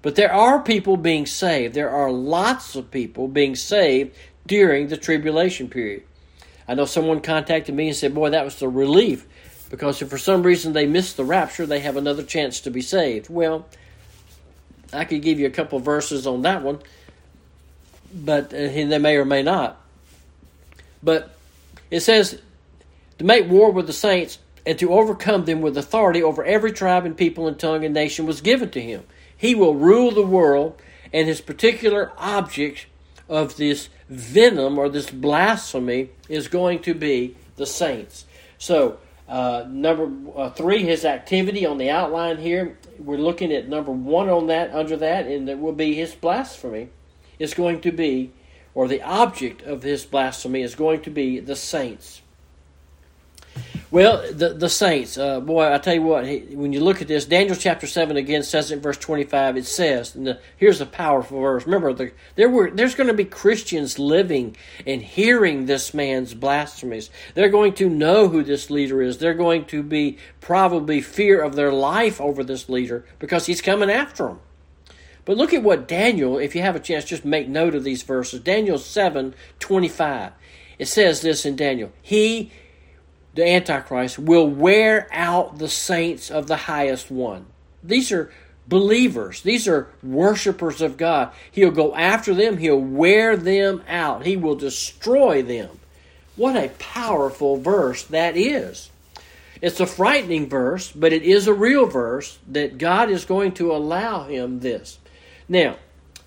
But 0.00 0.14
there 0.14 0.32
are 0.32 0.62
people 0.62 0.96
being 0.96 1.26
saved. 1.26 1.74
There 1.74 1.90
are 1.90 2.10
lots 2.10 2.74
of 2.74 2.90
people 2.90 3.28
being 3.28 3.54
saved 3.54 4.16
during 4.46 4.88
the 4.88 4.96
tribulation 4.96 5.68
period. 5.68 6.04
I 6.66 6.74
know 6.74 6.86
someone 6.86 7.20
contacted 7.20 7.74
me 7.74 7.88
and 7.88 7.96
said, 7.96 8.14
Boy, 8.14 8.30
that 8.30 8.44
was 8.44 8.58
the 8.58 8.68
relief 8.68 9.26
because 9.68 10.00
if 10.00 10.08
for 10.08 10.18
some 10.18 10.42
reason 10.42 10.72
they 10.72 10.86
missed 10.86 11.16
the 11.16 11.24
rapture, 11.24 11.66
they 11.66 11.80
have 11.80 11.96
another 11.96 12.22
chance 12.22 12.60
to 12.60 12.70
be 12.70 12.80
saved. 12.80 13.28
Well, 13.28 13.66
I 14.92 15.04
could 15.04 15.22
give 15.22 15.38
you 15.38 15.46
a 15.46 15.50
couple 15.50 15.78
verses 15.78 16.26
on 16.26 16.42
that 16.42 16.62
one, 16.62 16.80
but 18.12 18.46
uh, 18.46 18.56
they 18.56 18.98
may 18.98 19.16
or 19.16 19.24
may 19.24 19.42
not. 19.42 19.80
But 21.02 21.34
it 21.90 22.00
says 22.00 22.40
to 23.18 23.24
make 23.24 23.48
war 23.48 23.70
with 23.70 23.86
the 23.86 23.92
saints 23.92 24.38
and 24.66 24.78
to 24.78 24.92
overcome 24.92 25.44
them 25.44 25.60
with 25.60 25.76
authority 25.76 26.22
over 26.22 26.44
every 26.44 26.72
tribe 26.72 27.04
and 27.04 27.16
people 27.16 27.48
and 27.48 27.58
tongue 27.58 27.84
and 27.84 27.94
nation 27.94 28.26
was 28.26 28.40
given 28.40 28.70
to 28.70 28.80
him. 28.80 29.04
He 29.36 29.54
will 29.54 29.74
rule 29.74 30.10
the 30.10 30.26
world, 30.26 30.80
and 31.12 31.26
his 31.26 31.40
particular 31.40 32.12
object 32.18 32.86
of 33.28 33.56
this 33.56 33.88
venom 34.08 34.78
or 34.78 34.88
this 34.88 35.10
blasphemy 35.10 36.10
is 36.28 36.48
going 36.48 36.80
to 36.80 36.94
be 36.94 37.36
the 37.56 37.64
saints. 37.64 38.26
So, 38.58 38.98
uh, 39.28 39.64
number 39.68 40.10
uh, 40.36 40.50
three, 40.50 40.82
his 40.82 41.04
activity 41.04 41.64
on 41.64 41.78
the 41.78 41.88
outline 41.88 42.38
here. 42.38 42.78
We're 42.98 43.16
looking 43.16 43.52
at 43.52 43.68
number 43.68 43.92
one 43.92 44.28
on 44.28 44.48
that, 44.48 44.74
under 44.74 44.96
that, 44.96 45.26
and 45.26 45.48
that 45.48 45.58
will 45.58 45.72
be 45.72 45.94
his 45.94 46.14
blasphemy. 46.14 46.88
Is 47.40 47.54
going 47.54 47.80
to 47.80 47.90
be 47.90 48.30
or 48.74 48.86
the 48.86 49.02
object 49.02 49.62
of 49.62 49.82
his 49.82 50.04
blasphemy 50.04 50.62
is 50.62 50.76
going 50.76 51.00
to 51.00 51.10
be 51.10 51.40
the 51.40 51.56
saints. 51.56 52.22
Well, 53.90 54.32
the 54.32 54.50
the 54.54 54.68
saints, 54.68 55.18
uh, 55.18 55.40
boy, 55.40 55.74
I 55.74 55.78
tell 55.78 55.94
you 55.94 56.02
what. 56.02 56.24
When 56.24 56.72
you 56.72 56.78
look 56.78 57.02
at 57.02 57.08
this, 57.08 57.24
Daniel 57.24 57.56
chapter 57.56 57.88
seven 57.88 58.16
again 58.16 58.44
says 58.44 58.70
in 58.70 58.80
verse 58.80 58.96
twenty 58.96 59.24
five. 59.24 59.56
It 59.56 59.66
says, 59.66 60.14
and 60.14 60.26
the, 60.28 60.38
here's 60.56 60.80
a 60.80 60.86
powerful 60.86 61.40
verse. 61.40 61.64
Remember, 61.64 61.92
the, 61.92 62.12
there 62.36 62.48
were 62.48 62.70
there's 62.70 62.94
going 62.94 63.08
to 63.08 63.14
be 63.14 63.24
Christians 63.24 63.98
living 63.98 64.56
and 64.86 65.02
hearing 65.02 65.66
this 65.66 65.92
man's 65.92 66.34
blasphemies. 66.34 67.10
They're 67.34 67.48
going 67.48 67.72
to 67.74 67.88
know 67.88 68.28
who 68.28 68.44
this 68.44 68.70
leader 68.70 69.02
is. 69.02 69.18
They're 69.18 69.34
going 69.34 69.64
to 69.66 69.82
be 69.82 70.18
probably 70.40 71.00
fear 71.00 71.42
of 71.42 71.56
their 71.56 71.72
life 71.72 72.20
over 72.20 72.44
this 72.44 72.68
leader 72.68 73.04
because 73.18 73.46
he's 73.46 73.60
coming 73.60 73.90
after 73.90 74.26
them. 74.26 74.40
But 75.30 75.36
look 75.36 75.54
at 75.54 75.62
what 75.62 75.86
Daniel, 75.86 76.38
if 76.38 76.56
you 76.56 76.62
have 76.62 76.74
a 76.74 76.80
chance, 76.80 77.04
just 77.04 77.24
make 77.24 77.46
note 77.46 77.76
of 77.76 77.84
these 77.84 78.02
verses. 78.02 78.40
Daniel 78.40 78.78
7 78.78 79.32
25. 79.60 80.32
It 80.76 80.88
says 80.88 81.20
this 81.20 81.46
in 81.46 81.54
Daniel 81.54 81.92
He, 82.02 82.50
the 83.36 83.46
Antichrist, 83.46 84.18
will 84.18 84.48
wear 84.48 85.06
out 85.12 85.58
the 85.58 85.68
saints 85.68 86.32
of 86.32 86.48
the 86.48 86.56
highest 86.56 87.12
one. 87.12 87.46
These 87.80 88.10
are 88.10 88.32
believers, 88.66 89.42
these 89.42 89.68
are 89.68 89.86
worshipers 90.02 90.80
of 90.80 90.96
God. 90.96 91.30
He'll 91.52 91.70
go 91.70 91.94
after 91.94 92.34
them, 92.34 92.56
he'll 92.56 92.80
wear 92.80 93.36
them 93.36 93.84
out, 93.86 94.26
he 94.26 94.36
will 94.36 94.56
destroy 94.56 95.44
them. 95.44 95.78
What 96.34 96.56
a 96.56 96.70
powerful 96.80 97.56
verse 97.56 98.02
that 98.02 98.36
is. 98.36 98.90
It's 99.62 99.78
a 99.78 99.86
frightening 99.86 100.48
verse, 100.48 100.90
but 100.90 101.12
it 101.12 101.22
is 101.22 101.46
a 101.46 101.54
real 101.54 101.86
verse 101.86 102.40
that 102.48 102.78
God 102.78 103.10
is 103.10 103.24
going 103.24 103.52
to 103.52 103.70
allow 103.70 104.24
him 104.24 104.58
this. 104.58 104.98
Now, 105.50 105.78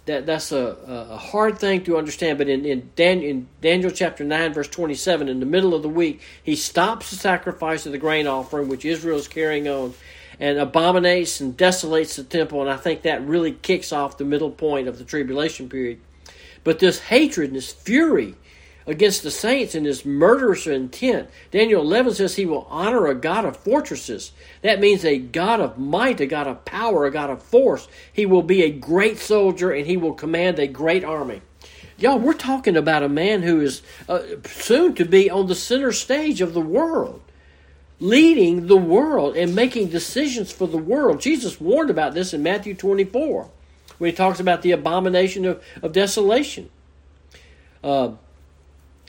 that 0.06 0.26
that's 0.26 0.52
a, 0.52 0.78
a 0.86 1.18
hard 1.18 1.58
thing 1.58 1.86
to 1.86 1.98
understand, 1.98 2.38
but 2.38 2.50
in, 2.50 2.66
in, 2.66 2.92
Dan, 2.98 3.22
in 3.22 3.48
Daniel 3.62 3.90
chapter 3.90 4.26
9, 4.26 4.54
verse 4.54 4.68
27, 4.68 5.30
in 5.30 5.40
the 5.40 5.46
middle 5.46 5.74
of 5.74 5.82
the 5.82 5.88
week, 5.88 6.20
he 6.44 6.58
stops 6.58 7.10
the 7.10 7.16
sacrifice 7.16 7.86
of 7.86 7.94
the 7.94 7.98
grain 7.98 8.28
offering, 8.28 8.68
which 8.68 8.84
Israel 8.84 9.18
is 9.18 9.30
carrying 9.30 9.70
on, 9.70 9.94
and 10.42 10.60
abominates 10.60 11.40
and 11.40 11.56
desolates 11.56 12.18
the 12.18 12.24
temple, 12.26 12.60
and 12.60 12.70
I 12.70 12.76
think 12.76 13.04
that 13.04 13.26
really 13.26 13.54
kicks 13.54 13.94
off 13.94 14.18
the 14.18 14.26
middle 14.26 14.52
point 14.52 14.90
of 14.90 14.98
the 14.98 15.06
tribulation 15.06 15.70
period. 15.70 16.02
But 16.66 16.80
this 16.80 17.00
hatred 17.00 17.52
and 17.52 17.56
this 17.56 17.72
fury 17.72 18.36
against 18.86 19.24
the 19.24 19.32
saints 19.32 19.76
in 19.76 19.86
his 19.86 20.06
murderous 20.06 20.68
intent. 20.68 21.30
Daniel 21.52 21.82
11 21.82 22.16
says 22.16 22.36
he 22.36 22.46
will 22.46 22.68
honor 22.70 23.08
a 23.08 23.16
God 23.16 23.46
of 23.46 23.58
fortresses. 23.58 24.32
That 24.62 24.80
means 24.80 25.06
a 25.06 25.18
God 25.18 25.60
of 25.60 25.78
might, 25.78 26.20
a 26.20 26.26
God 26.26 26.48
of 26.48 26.66
power, 26.66 27.06
a 27.06 27.12
God 27.12 27.30
of 27.30 27.42
force. 27.42 27.88
He 28.12 28.26
will 28.26 28.44
be 28.44 28.64
a 28.64 28.72
great 28.72 29.18
soldier 29.18 29.72
and 29.72 29.88
he 29.88 29.98
will 29.98 30.14
command 30.14 30.60
a 30.60 30.68
great 30.68 31.04
army. 31.04 31.42
Y'all, 31.98 32.20
we're 32.20 32.34
talking 32.34 32.76
about 32.76 33.04
a 33.04 33.10
man 33.10 33.44
who 33.44 33.62
is 33.62 33.82
uh, 34.10 34.22
soon 34.46 34.96
to 34.96 35.06
be 35.06 35.30
on 35.30 35.48
the 35.48 35.56
center 35.56 35.92
stage 35.92 36.42
of 36.42 36.54
the 36.54 36.62
world, 36.62 37.22
leading 38.00 38.68
the 38.68 38.78
world 38.78 39.38
and 39.38 39.56
making 39.56 39.90
decisions 39.90 40.52
for 40.52 40.68
the 40.68 40.78
world. 40.78 41.22
Jesus 41.22 41.62
warned 41.62 41.90
about 41.90 42.14
this 42.14 42.34
in 42.34 42.44
Matthew 42.44 42.74
24 42.74 43.50
when 44.00 44.10
he 44.10 44.16
talks 44.16 44.40
about 44.40 44.64
the 44.64 44.72
abomination 44.72 45.46
of, 45.46 45.64
of 45.82 45.94
desolation. 45.94 46.70
Uh, 47.84 48.14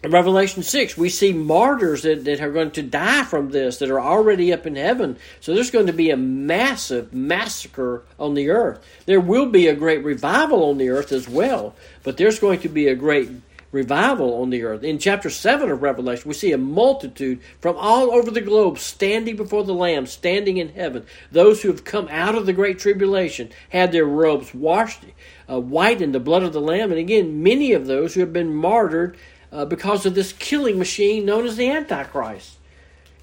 in 0.05 0.11
Revelation 0.11 0.63
6, 0.63 0.99
we 0.99 1.09
see 1.09 1.33
martyrs 1.33 2.03
that, 2.03 2.25
that 2.25 2.41
are 2.41 2.53
going 2.53 2.71
to 2.73 2.83
die 2.83 3.25
from 3.25 3.51
this, 3.51 3.79
that 3.79 3.91
are 3.91 4.01
already 4.01 4.53
up 4.53 4.67
in 4.67 4.77
heaven. 4.77 5.17
So 5.41 5.55
there's 5.55 5.71
going 5.71 5.87
to 5.87 5.95
be 5.95 6.11
a 6.11 6.17
massive 6.17 7.15
massacre 7.15 8.03
on 8.19 8.35
the 8.35 8.51
earth. 8.51 8.85
There 9.07 9.21
will 9.21 9.47
be 9.47 9.67
a 9.67 9.75
great 9.75 10.05
revival 10.05 10.65
on 10.65 10.77
the 10.77 10.91
earth 10.91 11.11
as 11.11 11.27
well, 11.27 11.75
but 12.03 12.19
there's 12.19 12.39
going 12.39 12.61
to 12.61 12.69
be 12.69 12.89
a 12.89 12.95
great 12.95 13.31
revival 13.73 14.41
on 14.41 14.51
the 14.51 14.63
earth. 14.63 14.85
In 14.85 14.99
chapter 14.99 15.29
7 15.29 15.71
of 15.71 15.83
Revelation, 15.83 16.29
we 16.29 16.35
see 16.35 16.53
a 16.53 16.59
multitude 16.59 17.41
from 17.61 17.77
all 17.77 18.13
over 18.13 18.31
the 18.31 18.41
globe 18.41 18.79
standing 18.79 19.37
before 19.37 19.65
the 19.65 19.75
Lamb, 19.75 20.07
standing 20.07 20.59
in 20.59 20.69
heaven. 20.69 21.05
Those 21.33 21.63
who 21.63 21.69
have 21.69 21.83
come 21.83 22.09
out 22.09 22.37
of 22.37 22.47
the 22.47 22.53
great 22.53 22.79
tribulation 22.79 23.51
had 23.71 23.91
their 23.91 24.05
robes 24.05 24.55
washed 24.55 25.03
uh, 25.51 25.61
white 25.61 26.01
in 26.01 26.13
the 26.13 26.21
blood 26.21 26.43
of 26.43 26.53
the 26.53 26.61
Lamb. 26.61 26.91
And 26.91 27.01
again, 27.01 27.43
many 27.43 27.73
of 27.73 27.87
those 27.87 28.15
who 28.15 28.21
have 28.21 28.33
been 28.33 28.55
martyred 28.55 29.17
uh, 29.55 29.65
because 29.65 30.05
of 30.05 30.15
this 30.15 30.33
killing 30.33 30.79
machine 30.79 31.25
known 31.25 31.47
as 31.47 31.57
the 31.57 31.71
Antichrist. 31.71 32.59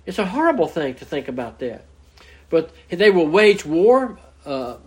It's 0.05 0.17
a 0.17 0.25
horrible 0.25 0.67
thing 0.67 0.95
to 0.95 1.05
think 1.05 1.27
about 1.27 1.59
that. 1.59 1.85
But 2.49 2.71
they 2.89 3.11
will 3.11 3.27
wage 3.27 3.65
war. 3.65 4.17
Uh, 4.45 4.77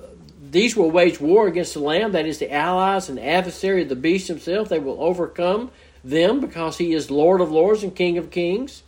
these 0.50 0.74
will 0.74 0.90
wage 0.90 1.20
war 1.20 1.46
against 1.46 1.74
the 1.74 1.80
Lamb, 1.80 2.12
that 2.12 2.26
is, 2.26 2.38
the 2.38 2.52
allies 2.52 3.08
and 3.08 3.20
adversary 3.20 3.82
of 3.82 3.90
the 3.90 3.96
beast 3.96 4.26
himself. 4.26 4.68
They 4.68 4.78
will 4.78 5.00
overcome 5.00 5.70
them 6.02 6.40
because 6.40 6.78
he 6.78 6.94
is 6.94 7.10
Lord 7.10 7.40
of 7.40 7.52
lords 7.52 7.82
and 7.82 7.94
King 7.94 8.18
of 8.18 8.30
kings. 8.30 8.82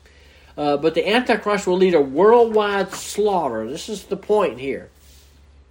Uh, 0.57 0.79
but 0.79 0.95
the 0.95 1.07
Antichrist 1.07 1.67
will 1.67 1.77
lead 1.77 1.95
a 1.95 2.01
worldwide 2.01 2.93
slaughter. 2.93 3.69
This 3.69 3.89
is 3.89 4.05
the 4.05 4.17
point 4.17 4.59
here 4.59 4.91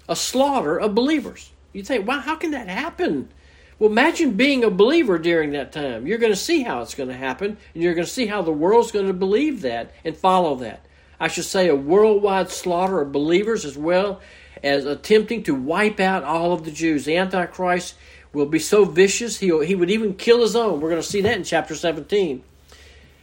a 0.08 0.16
slaughter 0.16 0.80
of 0.80 0.94
believers. 0.94 1.52
You 1.74 1.84
say, 1.84 1.98
wow, 1.98 2.20
how 2.20 2.36
can 2.36 2.52
that 2.52 2.68
happen? 2.68 3.30
Well, 3.78 3.90
imagine 3.90 4.32
being 4.32 4.64
a 4.64 4.70
believer 4.70 5.18
during 5.18 5.52
that 5.52 5.74
time. 5.74 6.08
You're 6.08 6.18
going 6.18 6.32
to 6.32 6.38
see 6.38 6.64
how 6.64 6.82
it's 6.82 6.96
going 6.96 7.10
to 7.10 7.16
happen, 7.16 7.58
and 7.74 7.84
you're 7.84 7.94
going 7.94 8.06
to 8.06 8.12
see 8.12 8.26
how 8.26 8.42
the 8.42 8.52
world's 8.52 8.92
going 8.92 9.08
to 9.08 9.14
believe 9.14 9.62
that 9.62 9.92
and 10.06 10.16
follow 10.16 10.56
that. 10.58 10.86
I 11.20 11.28
should 11.28 11.44
say 11.46 11.68
a 11.68 11.76
worldwide 11.76 12.50
slaughter 12.50 13.02
of 13.02 13.12
believers 13.12 13.66
as 13.66 13.78
well 13.78 14.22
as 14.64 14.86
attempting 14.86 15.44
to 15.44 15.56
wipe 15.56 16.00
out 16.00 16.24
all 16.24 16.54
of 16.54 16.64
the 16.64 16.72
Jews. 16.72 17.04
The 17.04 17.18
Antichrist 17.18 17.96
will 18.32 18.46
be 18.46 18.60
so 18.60 18.86
vicious, 18.86 19.40
he 19.40 19.48
he 19.66 19.76
would 19.76 19.92
even 19.92 20.14
kill 20.14 20.42
his 20.42 20.56
own. 20.56 20.80
We're 20.80 20.90
going 20.90 21.02
to 21.02 21.08
see 21.08 21.22
that 21.22 21.38
in 21.38 21.44
chapter 21.44 21.76
17. 21.76 22.44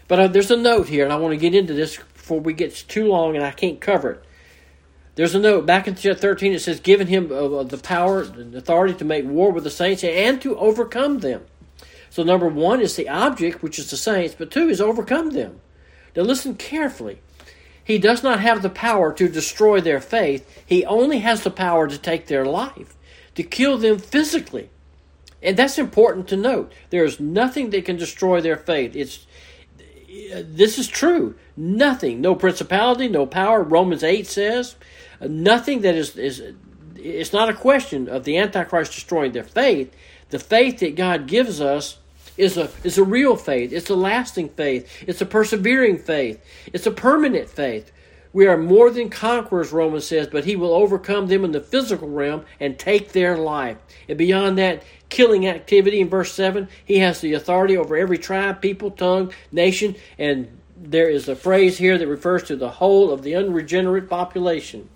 But 0.09 0.19
uh, 0.19 0.29
there's 0.29 0.51
a 0.51 0.57
note 0.57 0.89
here, 0.89 1.05
and 1.05 1.13
I 1.13 1.17
want 1.17 1.33
to 1.33 1.39
get 1.39 1.55
into 1.55 1.75
this 1.75 1.97
before 1.97 2.41
we 2.41 2.53
get 2.53 2.75
too 2.89 3.07
long, 3.07 3.37
and 3.37 3.45
I 3.45 3.51
can't 3.51 3.81
cover 3.81 4.11
it. 4.13 4.25
There's 5.15 5.35
a 5.35 5.39
note 5.39 5.67
back 5.67 5.87
in 5.87 5.95
chapter 5.95 6.15
13. 6.15 6.53
It 6.53 6.61
says, 6.61 6.81
"Given 6.81 7.07
him 7.07 7.31
uh, 7.31 7.63
the 7.65 7.79
power 7.79 8.23
and 8.23 8.55
authority 8.55 8.95
to 8.95 9.05
make 9.05 9.25
war 9.27 9.51
with 9.51 9.65
the 9.65 9.71
saints 9.71 10.03
and 10.03 10.41
to 10.41 10.59
overcome 10.59 11.19
them." 11.19 11.43
So 12.09 12.23
number 12.23 12.49
one 12.49 12.81
is 12.81 12.97
the 12.97 13.09
object, 13.09 13.63
which 13.63 13.79
is 13.79 13.91
the 13.91 13.97
saints, 13.97 14.35
but 14.39 14.51
two 14.51 14.69
is 14.69 14.81
overcome 14.81 15.31
them. 15.31 15.61
Now 16.15 16.23
listen 16.23 16.55
carefully. 16.55 17.21
He 17.85 17.99
does 17.99 18.23
not 18.23 18.41
have 18.41 18.63
the 18.63 18.71
power 18.71 19.13
to 19.13 19.29
destroy 19.29 19.81
their 19.81 20.01
faith. 20.01 20.47
He 20.65 20.85
only 20.85 21.19
has 21.19 21.43
the 21.43 21.51
power 21.51 21.89
to 21.89 21.99
take 21.99 22.27
their 22.27 22.45
life, 22.45 22.97
to 23.35 23.43
kill 23.43 23.77
them 23.77 23.99
physically. 23.99 24.71
And 25.43 25.57
that's 25.57 25.79
important 25.79 26.29
to 26.29 26.37
note. 26.37 26.73
There 26.91 27.05
is 27.05 27.19
nothing 27.19 27.71
that 27.71 27.85
can 27.85 27.97
destroy 27.97 28.41
their 28.41 28.57
faith. 28.57 28.95
It's 28.95 29.27
this 30.45 30.79
is 30.79 30.89
true. 30.89 31.35
Nothing, 31.57 32.21
no 32.21 32.35
principality, 32.35 33.09
no 33.09 33.27
power. 33.27 33.63
Romans 33.63 34.05
8 34.05 34.27
says, 34.27 34.77
nothing 35.29 35.83
that 35.83 35.95
is, 35.95 36.17
is 36.17 36.43
it's 36.97 37.33
not 37.33 37.49
a 37.49 37.55
question 37.55 38.09
of 38.09 38.25
the 38.25 38.39
Antichrist 38.39 38.93
destroying 38.93 39.33
their 39.33 39.45
faith. 39.45 39.95
The 40.31 40.39
faith 40.39 40.79
that 40.81 40.97
God 40.97 41.27
gives 41.27 41.61
us 41.61 41.99
is 42.37 42.57
a 42.57 42.71
is 42.85 42.97
a 42.99 43.05
real 43.05 43.37
faith. 43.37 43.73
It's 43.73 43.91
a 43.91 43.97
lasting 43.97 44.51
faith. 44.51 44.91
It's 45.07 45.21
a 45.21 45.27
persevering 45.27 45.99
faith. 45.99 46.43
It's 46.73 46.87
a 46.87 46.91
permanent 46.91 47.49
faith. 47.49 47.93
We 48.33 48.47
are 48.47 48.57
more 48.57 48.91
than 48.91 49.11
conquerors, 49.11 49.73
Romans 49.73 50.07
says, 50.07 50.27
but 50.27 50.47
he 50.47 50.57
will 50.57 50.73
overcome 50.73 51.27
them 51.27 51.45
in 51.45 51.53
the 51.53 51.61
physical 51.61 52.09
realm 52.09 52.47
and 52.59 52.79
take 52.79 53.13
their 53.13 53.37
life. 53.37 53.77
And 54.09 54.17
beyond 54.17 54.57
that 54.57 54.83
killing 55.11 55.47
activity 55.47 56.01
in 56.01 56.09
verse 56.09 56.33
7, 56.33 56.69
he 56.83 57.01
has 57.01 57.21
the 57.21 57.35
authority 57.35 57.77
over 57.77 57.95
every 57.95 58.17
tribe, 58.17 58.63
people, 58.63 58.91
tongue, 58.91 59.35
nation, 59.51 59.97
and 60.19 60.49
there 60.75 61.11
is 61.11 61.29
a 61.29 61.37
phrase 61.37 61.77
here 61.77 61.99
that 61.99 62.09
refers 62.09 62.43
to 62.45 62.57
the 62.57 62.71
whole 62.71 63.13
of 63.13 63.23
the 63.23 63.37
unregenerate 63.37 64.09
population. 64.09 64.89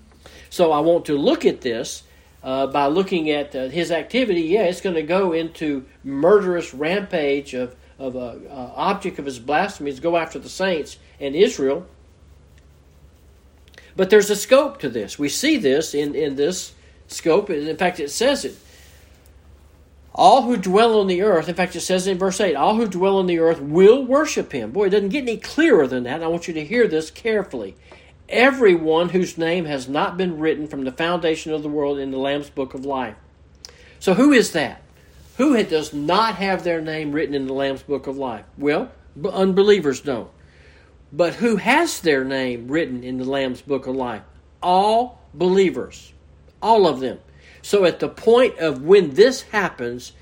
So 0.57 0.73
I 0.73 0.81
want 0.81 1.05
to 1.05 1.19
look 1.19 1.45
at 1.45 1.61
this 1.61 2.03
uh, 2.42 2.66
by 2.69 2.87
looking 2.87 3.31
at 3.31 3.55
uh, 3.55 3.69
his 3.69 3.90
activity. 3.90 4.40
Yeah, 4.40 4.62
it's 4.62 4.81
going 4.81 4.97
to 4.97 5.03
go 5.03 5.33
into 5.33 5.85
murderous 6.03 6.73
rampage 6.73 7.53
of 7.53 7.77
of 7.99 8.16
a 8.16 8.40
uh, 8.51 8.73
object 8.75 9.19
of 9.19 9.27
his 9.27 9.38
blasphemy 9.38 9.90
is 9.90 10.01
go 10.01 10.16
after 10.16 10.38
the 10.38 10.49
saints 10.49 10.99
and 11.21 11.35
Israel. 11.35 11.87
But 13.97 14.09
there's 14.09 14.31
a 14.31 14.37
scope 14.37 14.81
to 14.81 14.88
this. 14.88 15.19
We 15.19 15.29
see 15.29 15.59
this 15.59 15.95
in, 15.95 16.14
in 16.14 16.37
this 16.37 16.75
scope. 17.07 17.51
In 17.51 17.77
fact, 17.77 18.01
it 18.01 18.11
says 18.11 18.45
it. 18.45 18.57
All 20.14 20.42
who 20.42 20.57
dwell 20.57 20.99
on 21.01 21.07
the 21.07 21.23
earth, 21.23 21.49
in 21.49 21.55
fact, 21.55 21.77
it 21.77 21.81
says 21.81 22.07
in 22.07 22.16
verse 22.16 22.40
8, 22.40 22.55
all 22.55 22.77
who 22.77 22.87
dwell 22.87 23.19
on 23.19 23.27
the 23.27 23.38
earth 23.38 23.61
will 23.61 24.03
worship 24.03 24.53
him. 24.53 24.71
Boy, 24.71 24.87
it 24.87 24.90
doesn't 24.90 25.11
get 25.11 25.23
any 25.23 25.37
clearer 25.37 25.87
than 25.87 26.05
that. 26.05 26.23
I 26.23 26.27
want 26.27 26.49
you 26.49 26.55
to 26.55 26.64
hear 26.64 26.88
this 26.88 27.11
carefully 27.11 27.77
everyone 28.29 29.11
whose 29.11 29.39
name 29.39 29.65
has 29.65 29.89
not 29.89 30.17
been 30.17 30.39
written 30.39 30.67
from 30.67 30.85
the 30.85 30.93
foundation 30.93 31.53
of 31.53 31.62
the 31.62 31.69
world 31.69 31.99
in 31.99 32.11
the 32.11 32.19
Lamb's 32.19 32.51
book 32.51 32.75
of 32.75 32.85
life. 32.85 33.17
So, 33.99 34.15
who 34.15 34.33
is 34.33 34.53
that? 34.53 34.83
Who 35.37 35.62
does 35.65 35.93
not 35.93 36.37
have 36.37 36.65
their 36.65 36.81
name 36.81 37.12
written 37.12 37.35
in 37.35 37.47
the 37.47 37.53
Lamb's 37.53 37.83
book 37.83 38.07
of 38.07 38.17
life? 38.17 38.45
Well, 38.57 38.91
unbelievers 39.25 40.01
don't. 40.01 40.31
But 41.12 41.35
who 41.35 41.57
has 41.57 42.01
their 42.01 42.25
name 42.25 42.69
written 42.69 43.05
in 43.05 43.19
the 43.19 43.25
Lamb's 43.25 43.62
book 43.62 43.87
of 43.87 43.95
life? 43.95 44.23
All 44.62 45.21
believers. 45.35 46.12
All 46.62 46.87
of 46.87 47.01
them. 47.01 47.21
So, 47.62 47.85
at 47.85 48.01
the 48.01 48.09
point 48.09 48.59
of 48.59 48.83
when 48.83 49.15
this 49.15 49.43
happens, 49.43 50.12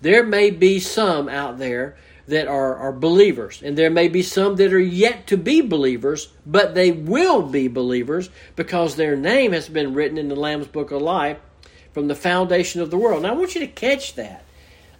there 0.00 0.24
may 0.24 0.50
be 0.50 0.80
some 0.80 1.28
out 1.28 1.58
there 1.58 1.96
that 2.26 2.48
are, 2.48 2.76
are 2.76 2.92
believers. 2.92 3.62
And 3.62 3.76
there 3.76 3.90
may 3.90 4.08
be 4.08 4.22
some 4.22 4.56
that 4.56 4.72
are 4.72 4.78
yet 4.78 5.26
to 5.28 5.36
be 5.36 5.60
believers, 5.60 6.28
but 6.46 6.74
they 6.74 6.90
will 6.90 7.42
be 7.42 7.68
believers 7.68 8.30
because 8.56 8.96
their 8.96 9.16
name 9.16 9.52
has 9.52 9.68
been 9.68 9.94
written 9.94 10.18
in 10.18 10.28
the 10.28 10.36
Lamb's 10.36 10.66
Book 10.66 10.90
of 10.90 11.02
Life 11.02 11.38
from 11.92 12.08
the 12.08 12.14
foundation 12.14 12.80
of 12.80 12.90
the 12.90 12.96
world. 12.96 13.22
Now, 13.22 13.30
I 13.30 13.36
want 13.36 13.54
you 13.54 13.60
to 13.60 13.66
catch 13.66 14.14
that. 14.14 14.44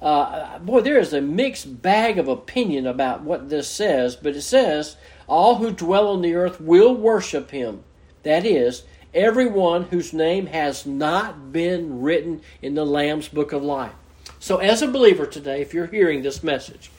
Uh, 0.00 0.58
boy, 0.58 0.82
there 0.82 0.98
is 0.98 1.14
a 1.14 1.20
mixed 1.20 1.80
bag 1.80 2.18
of 2.18 2.28
opinion 2.28 2.86
about 2.86 3.22
what 3.22 3.48
this 3.48 3.68
says, 3.68 4.16
but 4.16 4.36
it 4.36 4.42
says, 4.42 4.96
All 5.26 5.56
who 5.56 5.70
dwell 5.70 6.08
on 6.08 6.20
the 6.20 6.34
earth 6.34 6.60
will 6.60 6.94
worship 6.94 7.50
him. 7.50 7.82
That 8.22 8.44
is, 8.44 8.84
everyone 9.14 9.84
whose 9.84 10.12
name 10.12 10.46
has 10.46 10.84
not 10.84 11.52
been 11.52 12.02
written 12.02 12.42
in 12.60 12.74
the 12.74 12.84
Lamb's 12.84 13.28
Book 13.28 13.52
of 13.52 13.62
Life. 13.62 13.92
So, 14.38 14.58
as 14.58 14.82
a 14.82 14.88
believer 14.88 15.24
today, 15.24 15.62
if 15.62 15.72
you're 15.72 15.86
hearing 15.86 16.20
this 16.20 16.42
message, 16.42 16.90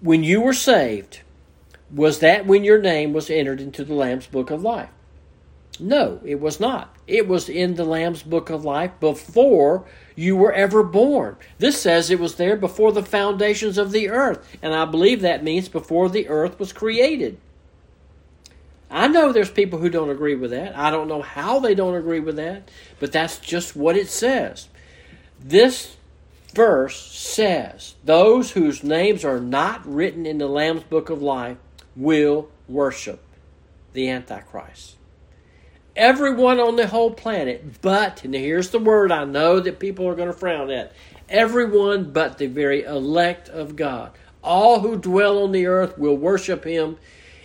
when 0.00 0.24
you 0.24 0.40
were 0.40 0.52
saved, 0.52 1.20
was 1.90 2.18
that 2.20 2.46
when 2.46 2.64
your 2.64 2.80
name 2.80 3.12
was 3.12 3.30
entered 3.30 3.60
into 3.60 3.84
the 3.84 3.94
Lamb's 3.94 4.26
Book 4.26 4.50
of 4.50 4.62
Life? 4.62 4.90
No, 5.78 6.20
it 6.24 6.40
was 6.40 6.58
not. 6.58 6.96
It 7.06 7.28
was 7.28 7.48
in 7.48 7.74
the 7.74 7.84
Lamb's 7.84 8.22
Book 8.22 8.50
of 8.50 8.64
Life 8.64 8.92
before 8.98 9.84
you 10.14 10.34
were 10.34 10.52
ever 10.52 10.82
born. 10.82 11.36
This 11.58 11.80
says 11.80 12.10
it 12.10 12.18
was 12.18 12.36
there 12.36 12.56
before 12.56 12.92
the 12.92 13.02
foundations 13.02 13.76
of 13.78 13.92
the 13.92 14.08
earth, 14.08 14.56
and 14.62 14.74
I 14.74 14.86
believe 14.86 15.20
that 15.20 15.44
means 15.44 15.68
before 15.68 16.08
the 16.08 16.28
earth 16.28 16.58
was 16.58 16.72
created. 16.72 17.38
I 18.90 19.08
know 19.08 19.32
there's 19.32 19.50
people 19.50 19.78
who 19.78 19.90
don't 19.90 20.10
agree 20.10 20.36
with 20.36 20.52
that. 20.52 20.76
I 20.76 20.90
don't 20.90 21.08
know 21.08 21.22
how 21.22 21.58
they 21.58 21.74
don't 21.74 21.96
agree 21.96 22.20
with 22.20 22.36
that, 22.36 22.70
but 22.98 23.12
that's 23.12 23.38
just 23.38 23.76
what 23.76 23.96
it 23.96 24.08
says. 24.08 24.68
This 25.40 25.95
verse 26.56 26.98
says, 26.98 27.94
Those 28.02 28.50
whose 28.52 28.82
names 28.82 29.24
are 29.24 29.38
not 29.38 29.86
written 29.86 30.24
in 30.24 30.38
the 30.38 30.48
Lamb's 30.48 30.82
book 30.84 31.10
of 31.10 31.22
life 31.22 31.58
will 31.94 32.48
worship 32.66 33.22
the 33.92 34.08
Antichrist. 34.08 34.96
Everyone 35.94 36.58
on 36.58 36.76
the 36.76 36.86
whole 36.88 37.10
planet, 37.10 37.80
but, 37.82 38.24
and 38.24 38.34
here's 38.34 38.70
the 38.70 38.78
word 38.78 39.12
I 39.12 39.24
know 39.24 39.60
that 39.60 39.78
people 39.78 40.08
are 40.08 40.14
going 40.14 40.28
to 40.28 40.34
frown 40.34 40.70
at 40.70 40.92
everyone 41.28 42.12
but 42.12 42.38
the 42.38 42.46
very 42.46 42.82
elect 42.82 43.48
of 43.48 43.76
God. 43.76 44.12
all 44.42 44.80
who 44.80 44.96
dwell 44.96 45.42
on 45.42 45.52
the 45.52 45.66
earth 45.66 45.98
will 45.98 46.16
worship 46.16 46.64
him, 46.64 46.96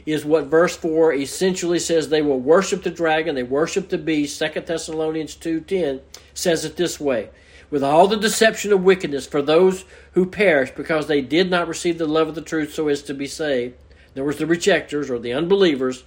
is 0.06 0.26
what 0.26 0.46
verse 0.46 0.76
4 0.76 1.14
essentially 1.14 1.80
says 1.80 2.10
they 2.10 2.22
will 2.22 2.40
worship 2.40 2.84
the 2.84 2.90
dragon, 2.90 3.36
they 3.36 3.44
worship 3.44 3.90
the 3.90 3.98
beast. 3.98 4.40
2 4.40 4.62
Thessalonians 4.62 5.36
2.10 5.36 6.02
says 6.34 6.66
it 6.66 6.76
this 6.76 7.00
way 7.00 7.30
with 7.72 7.84
all 7.84 8.08
the 8.08 8.18
deception 8.18 8.72
of 8.72 8.84
wickedness 8.84 9.26
for 9.26 9.42
those 9.42 9.86
who 10.12 10.26
perish 10.26 10.72
because 10.72 11.08
they 11.08 11.22
did 11.22 11.50
not 11.50 11.68
receive 11.68 11.98
the 11.98 12.06
love 12.06 12.28
of 12.28 12.36
the 12.36 12.42
truth 12.42 12.74
so 12.74 12.90
as 12.90 13.02
to 13.02 13.14
be 13.14 13.26
saved. 13.26 13.74
There 14.14 14.26
was 14.26 14.38
the 14.38 14.46
rejectors 14.46 15.10
or 15.10 15.18
the 15.18 15.34
unbelievers. 15.34 16.04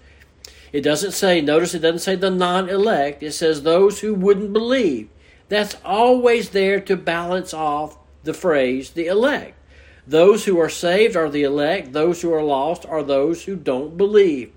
It 0.73 0.83
doesn't 0.83 1.13
say, 1.13 1.41
notice 1.41 1.75
it 1.75 1.81
doesn't 1.81 2.01
say 2.01 2.17
the 2.17 2.31
non 2.31 2.69
elect, 2.69 3.23
it 3.23 3.33
says 3.33 3.63
those 3.63 4.01
who 4.01 4.15
wouldn't 4.15 4.53
believe. 4.53 5.09
That's 5.49 5.77
always 5.85 6.51
there 6.51 6.81
to 6.81 6.97
balance 6.97 7.55
off 7.55 7.97
the 8.23 8.35
phrase 8.35 8.91
the 8.91 9.07
elect. 9.07 9.59
Those 10.07 10.45
who 10.45 10.59
are 10.59 10.69
saved 10.69 11.17
are 11.17 11.31
the 11.31 11.45
elect, 11.45 11.93
those 11.93 12.21
who 12.21 12.33
are 12.33 12.43
lost 12.43 12.85
are 12.85 13.03
those 13.03 13.45
who 13.45 13.57
don't 13.57 13.97
believe. 13.97 14.53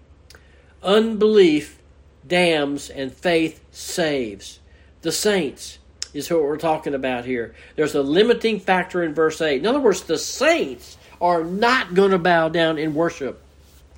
Unbelief 0.84 1.82
damns 2.26 2.90
and 2.90 3.14
faith 3.14 3.64
saves. 3.72 4.60
The 5.02 5.12
saints 5.12 5.80
is 6.14 6.30
what 6.30 6.44
we're 6.44 6.58
talking 6.58 6.94
about 6.94 7.26
here. 7.26 7.56
There's 7.76 7.96
a 7.96 8.02
limiting 8.02 8.60
factor 8.60 9.04
in 9.04 9.14
verse 9.14 9.42
8. 9.42 9.60
In 9.60 9.66
other 9.66 9.80
words, 9.80 10.04
the 10.04 10.18
saints 10.18 10.98
are 11.20 11.44
not 11.44 11.94
going 11.94 12.12
to 12.12 12.20
bow 12.20 12.50
down 12.50 12.78
and 12.78 12.96
worship 12.96 13.42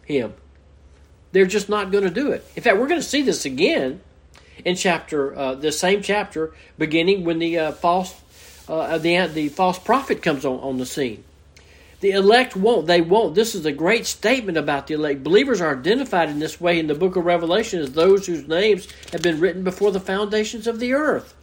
him. 0.06 0.34
They're 1.32 1.45
just 1.45 1.69
not 1.69 1.91
going 1.91 2.04
to 2.04 2.10
do 2.10 2.32
it. 2.32 2.45
In 2.56 2.63
fact, 2.63 2.78
we're 2.78 2.88
going 2.88 3.02
to 3.02 3.08
see 3.08 3.22
this 3.22 3.45
again 3.45 4.02
in 4.65 4.76
chapter, 4.76 5.38
uh, 5.38 5.56
the 5.56 5.72
same 5.72 6.02
chapter, 6.02 6.54
beginning 6.78 7.24
when 7.24 7.39
the 7.39 7.58
uh, 7.58 7.72
false, 7.72 8.19
uh, 8.67 8.98
the 8.98 9.28
the 9.28 9.50
false 9.50 9.80
prophet 9.80 10.22
comes 10.22 10.45
on, 10.45 10.60
on 10.60 10.78
the 10.78 10.86
scene. 10.86 11.24
The 12.02 12.12
elect 12.12 12.56
won't. 12.56 12.88
They 12.88 13.02
won't. 13.02 13.36
This 13.36 13.56
is 13.56 13.65
a 13.65 13.74
great 13.74 14.06
statement 14.06 14.58
about 14.58 14.88
the 14.88 14.93
elect. 14.93 15.22
Believers 15.22 15.60
are 15.60 15.78
identified 15.78 16.30
in 16.30 16.39
this 16.39 16.60
way 16.60 16.80
in 16.80 16.88
the 16.88 16.95
book 16.95 17.17
of 17.17 17.26
Revelation 17.26 17.82
as 17.82 17.91
those 17.91 18.26
whose 18.26 18.48
names 18.48 18.88
have 19.12 19.22
been 19.22 19.39
written 19.39 19.63
before 19.63 19.91
the 19.91 20.00
foundations 20.00 20.65
of 20.65 20.80
the 20.80 20.93
earth. 20.93 21.34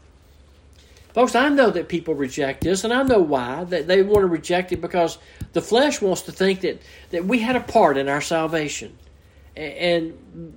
Folks, 1.16 1.34
I 1.34 1.48
know 1.48 1.70
that 1.70 1.88
people 1.88 2.14
reject 2.14 2.60
this, 2.60 2.84
and 2.84 2.92
I 2.92 3.02
know 3.02 3.20
why. 3.20 3.64
That 3.64 3.86
they 3.86 4.02
want 4.02 4.20
to 4.20 4.26
reject 4.26 4.72
it 4.72 4.82
because 4.82 5.16
the 5.54 5.62
flesh 5.62 6.02
wants 6.02 6.20
to 6.22 6.32
think 6.32 6.60
that, 6.60 6.82
that 7.08 7.24
we 7.24 7.38
had 7.38 7.56
a 7.56 7.60
part 7.60 7.96
in 7.96 8.06
our 8.06 8.20
salvation. 8.20 8.98
And 9.56 10.52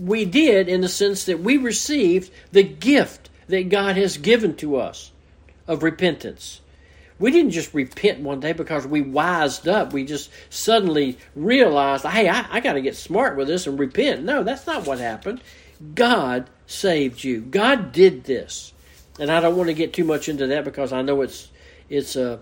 we 0.00 0.24
did 0.24 0.70
in 0.70 0.80
the 0.80 0.88
sense 0.88 1.26
that 1.26 1.40
we 1.40 1.58
received 1.58 2.32
the 2.52 2.62
gift 2.62 3.28
that 3.48 3.68
God 3.68 3.98
has 3.98 4.16
given 4.16 4.56
to 4.56 4.76
us 4.76 5.12
of 5.68 5.82
repentance. 5.82 6.62
We 7.18 7.30
didn't 7.30 7.50
just 7.50 7.74
repent 7.74 8.20
one 8.20 8.40
day 8.40 8.54
because 8.54 8.86
we 8.86 9.02
wised 9.02 9.68
up. 9.68 9.92
We 9.92 10.06
just 10.06 10.30
suddenly 10.48 11.18
realized, 11.36 12.06
hey, 12.06 12.30
I, 12.30 12.46
I 12.50 12.60
got 12.60 12.72
to 12.72 12.80
get 12.80 12.96
smart 12.96 13.36
with 13.36 13.48
this 13.48 13.66
and 13.66 13.78
repent. 13.78 14.22
No, 14.22 14.42
that's 14.42 14.66
not 14.66 14.86
what 14.86 15.00
happened. 15.00 15.42
God 15.94 16.48
saved 16.66 17.22
you. 17.22 17.42
God 17.42 17.92
did 17.92 18.24
this 18.24 18.72
and 19.18 19.30
I 19.30 19.40
don't 19.40 19.56
want 19.56 19.68
to 19.68 19.74
get 19.74 19.92
too 19.92 20.04
much 20.04 20.28
into 20.28 20.46
that 20.48 20.64
because 20.64 20.92
I 20.92 21.02
know 21.02 21.22
it's 21.22 21.48
it's 21.88 22.16
uh, 22.16 22.38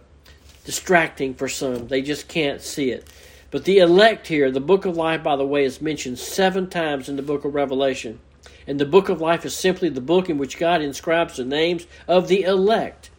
distracting 0.65 1.35
for 1.35 1.49
some. 1.49 1.89
They 1.89 2.03
just 2.03 2.29
can't 2.29 2.61
see 2.61 2.91
it. 2.91 3.09
But 3.51 3.65
the 3.65 3.79
elect 3.79 4.29
here, 4.29 4.51
the 4.51 4.61
book 4.61 4.87
of 4.87 4.97
life, 4.97 5.23
by 5.23 5.37
the 5.37 5.47
way, 5.47 5.65
is 5.65 5.83
mentioned 5.83 6.19
seven 6.19 6.71
times 6.71 7.09
in 7.09 7.17
the 7.17 7.23
book 7.23 7.45
of 7.45 7.55
Revelation. 7.55 8.19
And 8.67 8.79
the 8.79 8.87
book 8.87 9.09
of 9.09 9.21
life 9.21 9.45
is 9.45 9.55
simply 9.55 9.89
the 9.89 10.01
book 10.01 10.31
in 10.31 10.39
which 10.39 10.59
God 10.59 10.81
inscribes 10.81 11.37
the 11.37 11.45
names 11.45 11.87
of 12.09 12.29
the 12.29 12.43
elect. 12.43 13.11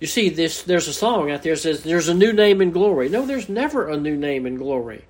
You 0.00 0.06
see, 0.06 0.28
this 0.28 0.62
there's 0.62 0.88
a 0.88 0.92
song 0.92 1.30
out 1.30 1.42
there 1.42 1.54
that 1.54 1.60
says 1.60 1.82
there's 1.82 2.08
a 2.08 2.14
new 2.14 2.32
name 2.32 2.60
in 2.60 2.70
glory. 2.70 3.08
No, 3.08 3.24
there's 3.24 3.48
never 3.48 3.88
a 3.88 3.96
new 3.96 4.16
name 4.16 4.46
in 4.46 4.56
glory. 4.56 5.04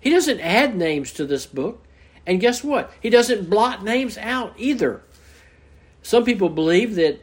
He 0.00 0.10
doesn't 0.10 0.40
add 0.40 0.76
names 0.76 1.12
to 1.14 1.26
this 1.26 1.46
book. 1.46 1.84
And 2.26 2.40
guess 2.40 2.62
what? 2.62 2.92
He 3.00 3.10
doesn't 3.10 3.50
blot 3.50 3.84
names 3.84 4.16
out 4.18 4.54
either. 4.56 5.02
Some 6.02 6.24
people 6.24 6.48
believe 6.48 6.94
that 6.96 7.20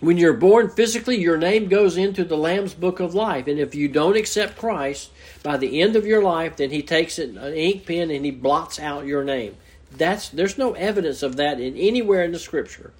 when 0.00 0.18
you're 0.18 0.34
born 0.34 0.68
physically, 0.68 1.16
your 1.16 1.38
name 1.38 1.68
goes 1.68 1.96
into 1.96 2.24
the 2.24 2.36
Lamb's 2.36 2.74
book 2.74 3.00
of 3.00 3.14
life. 3.14 3.46
And 3.46 3.58
if 3.58 3.74
you 3.74 3.88
don't 3.88 4.16
accept 4.16 4.58
Christ 4.58 5.10
by 5.42 5.56
the 5.56 5.80
end 5.80 5.96
of 5.96 6.06
your 6.06 6.22
life, 6.22 6.56
then 6.56 6.70
he 6.70 6.82
takes 6.82 7.18
an 7.18 7.38
ink 7.38 7.86
pen 7.86 8.10
and 8.10 8.24
he 8.24 8.30
blots 8.30 8.78
out 8.78 9.06
your 9.06 9.24
name. 9.24 9.56
That's 9.96 10.28
there's 10.28 10.58
no 10.58 10.72
evidence 10.74 11.22
of 11.22 11.36
that 11.36 11.60
in 11.60 11.76
anywhere 11.76 12.24
in 12.24 12.32
the 12.32 12.38
scripture. 12.38 12.92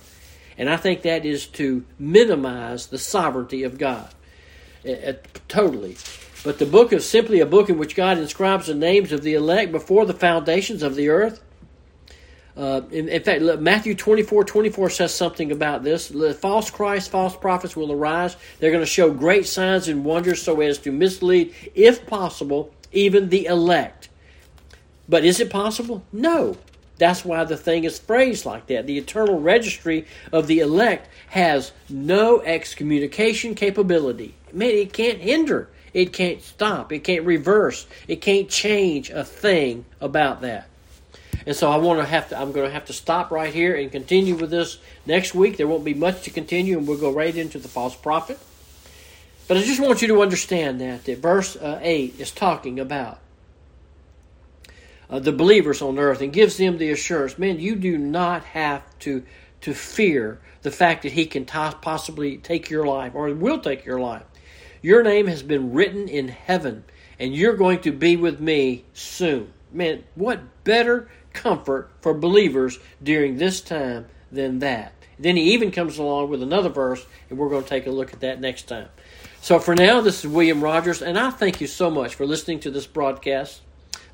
And 0.57 0.70
I 0.70 0.77
think 0.77 1.03
that 1.03 1.24
is 1.27 1.46
to 1.48 1.85
minimize 1.98 2.87
the 2.87 2.98
sovereignty 2.98 3.64
of 3.64 3.77
God. 3.77 4.09
Uh, 4.88 5.14
totally. 5.48 5.96
But 6.44 6.59
the 6.59 6.66
book 6.66 6.92
is 6.92 7.09
simply 7.09 7.40
a 7.40 7.46
book 7.46 7.70
in 7.70 7.79
which 7.79 7.96
God 7.96 8.18
inscribes 8.18 8.66
the 8.66 8.74
names 8.74 9.12
of 9.12 9.22
the 9.22 9.35
elect 9.35 9.72
before 9.72 10.05
the 10.05 10.14
foundations 10.14 10.83
of 10.83 10.94
the 10.94 11.09
earth. 11.09 11.42
Uh, 12.57 12.83
in, 12.93 13.09
in, 13.09 13.23
fact, 13.23 13.43
Matthew 13.61 13.95
24 13.95 14.45
24 14.45 14.90
says 14.90 15.14
something 15.14 15.51
about 15.51 15.83
this. 15.83 16.09
The 16.09 16.35
false 16.35 16.71
Christ, 16.71 17.11
false 17.11 17.37
prophets 17.37 17.77
will 17.77 17.90
arise. 17.90 18.37
They're 18.61 18.71
going 18.71 18.83
to 18.83 18.87
show 18.87 19.11
great 19.11 19.47
signs 19.47 19.88
and 19.88 20.05
wonders 20.05 20.40
so 20.43 20.61
as 20.61 20.79
to 20.79 20.93
mislead, 20.93 21.53
if 21.75 22.07
possible, 22.07 22.73
even 22.93 23.29
the 23.29 23.47
elect. 23.47 24.09
But 25.09 25.25
is 25.25 25.40
it 25.40 25.51
possible? 25.51 26.05
No. 26.12 26.57
That's 26.97 27.25
why 27.25 27.43
the 27.43 27.57
thing 27.57 27.83
is 27.83 27.99
phrased 27.99 28.47
like 28.47 28.69
that. 28.69 28.87
The 28.87 28.99
eternal 28.99 29.40
registry 29.40 30.07
of 30.33 30.47
the 30.47 30.61
elect 30.61 31.09
has 31.31 31.73
no 31.88 32.40
excommunication 32.40 33.57
capability. 33.57 34.35
Man, 34.53 34.71
it 34.71 34.93
can't 34.93 35.19
hinder. 35.19 35.69
It 35.93 36.12
can't 36.12 36.40
stop. 36.40 36.93
It 36.93 37.01
can't 37.01 37.25
reverse. 37.25 37.87
It 38.07 38.21
can't 38.21 38.49
change 38.49 39.11
a 39.11 39.25
thing 39.25 39.85
about 40.01 40.40
that. 40.43 40.69
And 41.46 41.54
so 41.54 41.70
I 41.70 41.76
want 41.76 42.00
to 42.00 42.07
have 42.07 42.30
to. 42.30 42.40
I'm 42.40 42.52
going 42.52 42.66
to 42.66 42.72
have 42.72 42.87
to 42.87 42.92
stop 42.92 43.30
right 43.30 43.52
here 43.52 43.76
and 43.76 43.92
continue 43.92 44.35
with 44.35 44.50
this 44.50 44.78
next 45.04 45.35
week. 45.35 45.57
There 45.57 45.66
won't 45.66 45.85
be 45.85 45.94
much 45.94 46.22
to 46.22 46.30
continue, 46.30 46.78
and 46.78 46.88
we'll 46.88 46.98
go 46.98 47.12
right 47.12 47.35
into 47.35 47.59
the 47.59 47.68
false 47.68 47.94
prophet. 47.94 48.38
But 49.46 49.59
I 49.59 49.62
just 49.62 49.80
want 49.80 50.00
you 50.00 50.09
to 50.09 50.22
understand 50.22 50.80
that 50.80 51.04
that 51.04 51.18
verse 51.18 51.54
uh, 51.57 51.78
eight 51.83 52.18
is 52.18 52.30
talking 52.30 52.80
about 52.80 53.18
uh, 55.11 55.18
the 55.18 55.33
believers 55.33 55.83
on 55.83 55.98
earth 55.98 56.20
and 56.20 56.33
gives 56.33 56.57
them 56.57 56.78
the 56.78 56.90
assurance, 56.90 57.38
man, 57.38 57.61
you 57.61 57.76
do 57.76 57.98
not 57.98 58.44
have 58.44 58.83
to 59.00 59.24
to 59.61 59.72
fear 59.72 60.40
the 60.62 60.70
fact 60.70 61.02
that 61.02 61.12
He 61.12 61.24
can 61.26 61.44
t- 61.44 61.76
possibly 61.80 62.37
take 62.37 62.68
your 62.68 62.87
life 62.87 63.14
or 63.14 63.33
will 63.33 63.61
take 63.61 63.85
your 63.85 63.98
life. 63.98 64.24
Your 64.83 65.02
name 65.02 65.26
has 65.26 65.42
been 65.42 65.72
written 65.72 66.09
in 66.09 66.28
heaven, 66.28 66.85
and 67.18 67.35
you're 67.35 67.57
going 67.57 67.80
to 67.80 67.92
be 67.92 68.16
with 68.16 68.40
me 68.40 68.85
soon. 68.92 69.52
Man, 69.72 70.04
what 70.14 70.64
better 70.64 71.09
comfort 71.35 71.90
for 72.01 72.14
believers 72.14 72.79
during 73.03 73.37
this 73.37 73.61
time 73.61 74.07
than 74.33 74.61
that. 74.61 74.92
Then 75.18 75.37
he 75.37 75.53
even 75.53 75.70
comes 75.70 75.99
along 75.99 76.31
with 76.31 76.42
another 76.42 76.68
verse, 76.68 77.07
and 77.29 77.38
we're 77.38 77.49
going 77.49 77.62
to 77.62 77.68
take 77.68 77.87
a 77.87 77.90
look 77.90 78.12
at 78.12 78.20
that 78.20 78.40
next 78.40 78.62
time. 78.62 78.88
So 79.40 79.59
for 79.59 79.75
now, 79.75 80.01
this 80.01 80.25
is 80.25 80.31
William 80.31 80.64
Rogers, 80.64 81.03
and 81.03 81.18
I 81.18 81.31
thank 81.31 81.61
you 81.61 81.66
so 81.66 81.90
much 81.90 82.14
for 82.14 82.27
listening 82.27 82.61
to 82.61 82.70
this 82.70 82.87
broadcast 82.87 83.61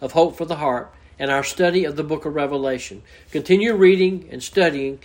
of 0.01 0.13
Hope 0.13 0.37
for 0.37 0.45
the 0.45 0.57
Heart 0.57 0.93
and 1.19 1.31
our 1.31 1.45
study 1.45 1.85
of 1.85 1.97
the 1.97 2.03
book 2.03 2.25
of 2.25 2.35
Revelation. 2.35 3.03
Continue 3.31 3.75
reading 3.75 4.29
and 4.31 4.43
studying, 4.43 4.99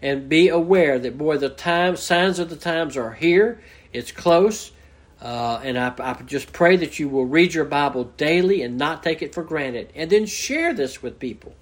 and 0.00 0.28
be 0.28 0.48
aware 0.48 0.98
that, 0.98 1.18
boy, 1.18 1.36
the 1.36 1.48
time, 1.48 1.96
signs 1.96 2.38
of 2.38 2.50
the 2.50 2.56
times 2.56 2.96
are 2.96 3.12
here. 3.12 3.60
It's 3.92 4.12
close. 4.12 4.72
Uh, 5.20 5.60
and 5.62 5.78
I, 5.78 5.94
I 5.98 6.14
just 6.22 6.52
pray 6.52 6.76
that 6.76 6.98
you 6.98 7.08
will 7.08 7.26
read 7.26 7.54
your 7.54 7.64
Bible 7.64 8.04
daily 8.16 8.62
and 8.62 8.76
not 8.76 9.04
take 9.04 9.22
it 9.22 9.32
for 9.32 9.44
granted. 9.44 9.92
And 9.94 10.10
then 10.10 10.26
share 10.26 10.74
this 10.74 11.02
with 11.02 11.20
people 11.20 11.54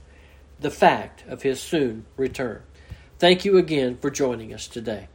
the 0.60 0.70
fact 0.70 1.24
of 1.28 1.42
his 1.42 1.60
soon 1.60 2.04
return. 2.16 2.62
Thank 3.18 3.44
you 3.44 3.58
again 3.58 3.98
for 3.98 4.10
joining 4.10 4.54
us 4.54 4.66
today. 4.66 5.08